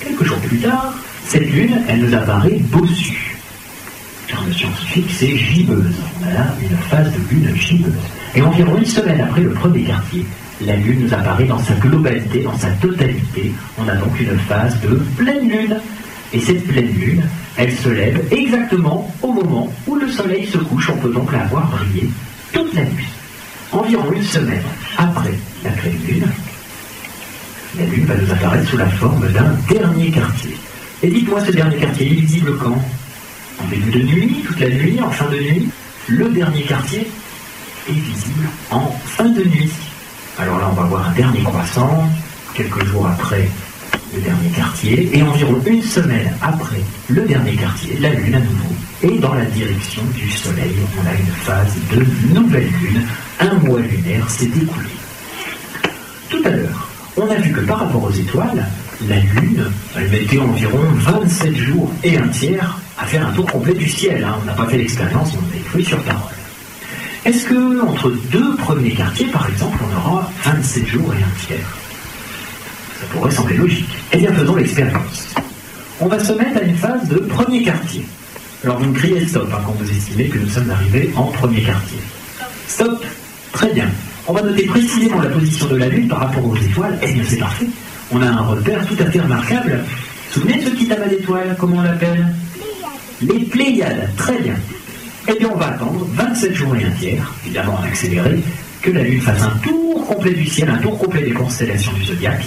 [0.03, 0.95] Quelques jours plus tard,
[1.27, 3.28] cette lune, elle nous apparaît bossue.
[4.29, 5.95] Scientifique, c'est gibbeuse.
[6.21, 7.93] On a là une phase de lune gibbeuse.
[8.35, 10.23] Et environ une semaine après le premier quartier,
[10.61, 13.51] la Lune nous apparaît dans sa globalité, dans sa totalité.
[13.79, 15.77] On a donc une phase de pleine Lune.
[16.31, 17.23] Et cette pleine Lune,
[17.57, 20.89] elle se lève exactement au moment où le Soleil se couche.
[20.89, 22.07] On peut donc la voir briller
[22.53, 23.09] toute la nuit.
[23.71, 24.61] Environ une semaine
[24.97, 26.27] après la pleine Lune,
[27.79, 30.55] la Lune va nous apparaître sous la forme d'un dernier quartier.
[31.01, 32.77] Et dites-moi, ce dernier quartier, il est visible quand?
[33.61, 35.67] En début de nuit, toute la nuit, en fin de nuit
[36.07, 37.07] Le dernier quartier
[37.87, 39.71] est visible en fin de nuit.
[40.37, 42.09] Alors là, on va voir un dernier croissant,
[42.53, 43.49] quelques jours après
[44.13, 48.75] le dernier quartier, et environ une semaine après le dernier quartier, la Lune à nouveau
[49.03, 50.75] est dans la direction du Soleil.
[50.97, 53.03] On a une phase de nouvelle Lune.
[53.39, 54.89] Un mois lunaire s'est écoulé.
[56.29, 58.65] Tout à l'heure, on a vu que par rapport aux étoiles,
[59.07, 63.73] la Lune, elle mettait environ 27 jours et un tiers à faire un tour complet
[63.73, 64.23] du ciel.
[64.23, 64.35] Hein.
[64.41, 66.33] On n'a pas fait l'expérience, on a cru sur parole.
[67.25, 71.77] Est-ce que entre deux premiers quartiers, par exemple, on aura 27 jours et un tiers?
[72.99, 73.89] Ça pourrait sembler logique.
[74.11, 75.33] Eh bien, faisons l'expérience.
[76.01, 78.05] On va se mettre à une phase de premier quartier.
[78.63, 81.61] Alors vous me criez stop hein, quand vous estimez que nous sommes arrivés en premier
[81.61, 81.99] quartier.
[82.67, 83.05] Stop
[83.51, 83.89] Très bien.
[84.27, 86.97] On va noter précisément la position de la Lune par rapport aux étoiles.
[87.01, 87.65] Eh bien, c'est parfait.
[88.11, 89.83] On a un repère tout à fait remarquable.
[90.31, 92.27] Souvenez de ce petit amas d'étoiles, comment on l'appelle?
[93.21, 94.09] Les Pléiades.
[94.17, 94.55] Très bien.
[95.27, 98.39] Eh bien, on va attendre 27 jours et un tiers, évidemment en accéléré,
[98.81, 102.05] que la Lune fasse un tour complet du ciel, un tour complet des constellations du
[102.05, 102.45] zodiaque,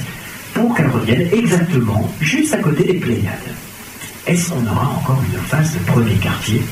[0.55, 3.55] pour qu'elle revienne exactement juste à côté des Pléiades.
[4.27, 6.63] Est-ce qu'on aura encore une phase de premier quartier?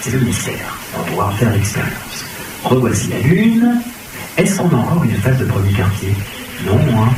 [0.00, 0.78] C'est le mystère.
[0.94, 2.24] On va pouvoir faire l'expérience.
[2.64, 3.80] Revoici la Lune.
[4.36, 6.14] Est-ce qu'on a encore une phase de premier quartier?
[6.66, 7.08] Non, hein.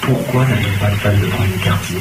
[0.00, 1.98] Pourquoi n'a-t-on pas de phase de premier quartier?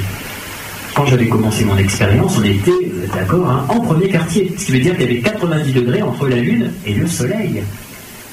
[0.96, 2.72] Quand j'avais commencé mon expérience, on était,
[3.14, 4.50] d'accord, hein, en premier quartier.
[4.58, 7.62] Ce qui veut dire qu'il y avait 90 degrés entre la Lune et le Soleil.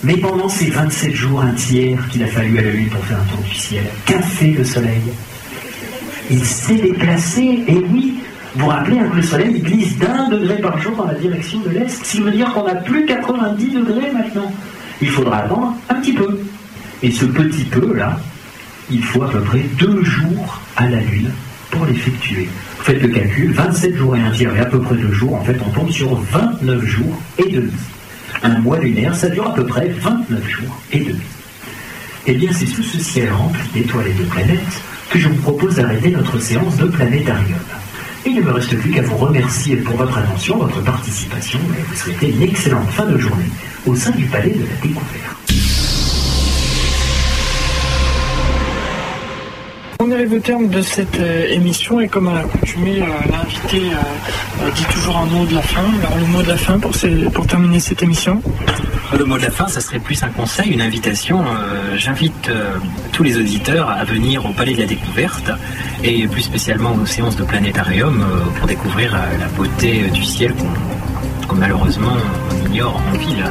[0.04, 3.18] Mais pendant ces 27 jours, un tiers qu'il a fallu à la Lune pour faire
[3.18, 5.02] un tour du ciel, qu'a fait le Soleil?
[6.30, 8.14] Il s'est déplacé, et oui,
[8.54, 11.70] vous vous rappelez que le Soleil glisse d'un degré par jour dans la direction de
[11.70, 14.52] l'Est, ce qui veut dire qu'on n'a plus 90 degrés maintenant.
[15.00, 16.38] Il faudra attendre un petit peu.
[17.02, 18.20] Et ce petit peu, là,
[18.88, 21.32] il faut à peu près deux jours à la Lune
[21.72, 22.48] pour l'effectuer.
[22.82, 25.42] Faites le calcul, 27 jours et un tiers et à peu près deux jours, en
[25.42, 27.72] fait on tombe sur 29 jours et demi.
[28.44, 31.20] Un mois lunaire, ça dure à peu près 29 jours et demi.
[32.26, 35.76] Eh bien, c'est sous ce ciel rempli d'étoiles et de planètes que je vous propose
[35.76, 37.58] d'arrêter notre séance de planétarium.
[38.24, 41.96] Il ne me reste plus qu'à vous remercier pour votre attention, votre participation et vous
[41.96, 43.50] souhaiter une excellente fin de journée
[43.86, 45.41] au sein du Palais de la Découverte.
[50.12, 54.84] Arrive au terme de cette euh, émission et comme à l'accoutumée, euh, l'invité euh, dit
[54.92, 55.84] toujours un mot de la fin.
[56.04, 56.92] Alors le mot de la fin pour,
[57.46, 58.42] terminer cette émission
[59.18, 61.42] Le mot de la fin, ça serait plus un conseil, une invitation.
[61.96, 62.50] J'invite
[63.12, 65.50] tous les auditeurs à venir au Palais de la Découverte
[66.04, 68.24] et plus spécialement aux séances de planétarium
[68.58, 70.54] pour découvrir la beauté du ciel
[71.48, 72.16] qu'on malheureusement
[72.50, 73.44] on ignore en ville.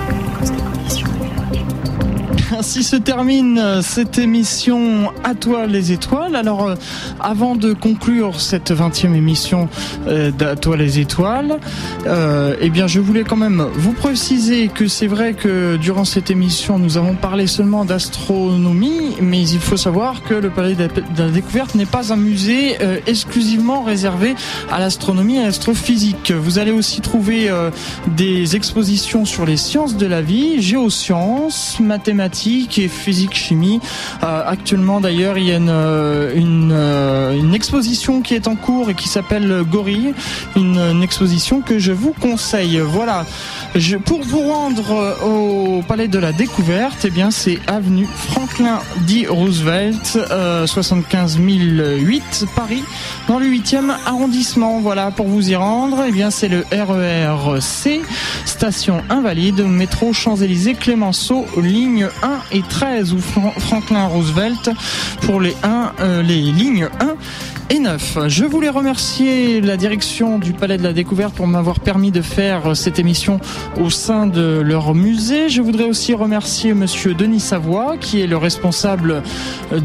[2.58, 6.36] Ainsi se termine euh, cette émission À toi les étoiles.
[6.36, 6.76] Alors euh,
[7.20, 9.70] avant de conclure cette 20e émission
[10.08, 11.60] euh, d'À toi les étoiles,
[12.06, 16.78] eh bien je voulais quand même vous préciser que c'est vrai que durant cette émission
[16.78, 21.76] nous avons parlé seulement d'astronomie, mais il faut savoir que le Palais de la Découverte
[21.76, 22.78] n'est pas un musée
[23.08, 24.36] exclusivement réservé
[24.72, 26.32] à l'astronomie et à l'astrophysique.
[26.32, 27.50] Vous allez aussi trouver
[28.16, 33.80] des expositions sur les sciences de la vie, géosciences, mathématiques, et physique-chimie.
[34.24, 38.90] Euh, actuellement d'ailleurs, il y a une, euh, euh, une, exposition qui est en cours
[38.90, 40.14] et qui s'appelle Gorille,
[40.56, 42.80] une, exposition que je vous conseille.
[42.80, 43.26] Voilà,
[43.76, 49.28] je, pour vous rendre au Palais de la Découverte, eh bien c'est avenue Franklin D.
[49.30, 50.18] Roosevelt,
[50.66, 52.84] 75 008 Paris,
[53.28, 54.80] dans le 8e arrondissement.
[54.80, 58.02] Voilà, pour vous y rendre, eh bien c'est le RER C,
[58.46, 64.70] station invalide, métro Champs-Élysées Clémenceau, ligne 1 et 13 ou Franklin Roosevelt
[65.22, 67.16] pour les 1, euh, les lignes 1
[67.72, 68.28] et 9.
[68.28, 72.76] Je voulais remercier la direction du Palais de la Découverte pour m'avoir permis de faire
[72.76, 73.40] cette émission
[73.80, 75.48] au sein de leur musée.
[75.48, 79.24] Je voudrais aussi remercier monsieur Denis Savoie, qui est le responsable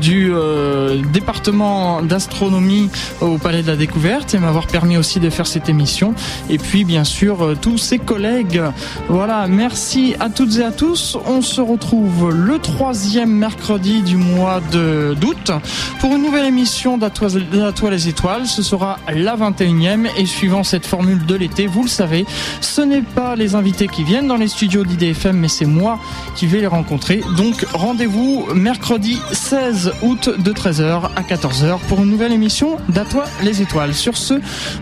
[0.01, 5.47] du euh, département d'astronomie au Palais de la Découverte et m'avoir permis aussi de faire
[5.47, 6.13] cette émission.
[6.51, 8.63] Et puis, bien sûr, euh, tous ses collègues.
[9.09, 11.17] Voilà, merci à toutes et à tous.
[11.27, 15.53] On se retrouve le troisième mercredi du mois d'août
[16.01, 17.37] pour une nouvelle émission d'Atoise
[17.77, 18.47] toi les étoiles.
[18.47, 22.27] Ce sera la 21e et suivant cette formule de l'été, vous le savez,
[22.61, 25.99] ce n'est pas les invités qui viennent dans les studios d'IDFM, mais c'est moi
[26.35, 27.23] qui vais les rencontrer.
[27.37, 33.05] Donc rendez-vous mercredi 16 août de 13h à 14h pour une nouvelle émission d'À
[33.43, 33.95] les étoiles.
[33.95, 34.35] Sur ce,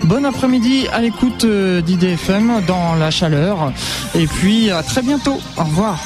[0.04, 3.72] bon après-midi à l'écoute euh, d'IDFM dans la chaleur
[4.14, 5.38] et puis à très bientôt.
[5.56, 6.00] Au revoir.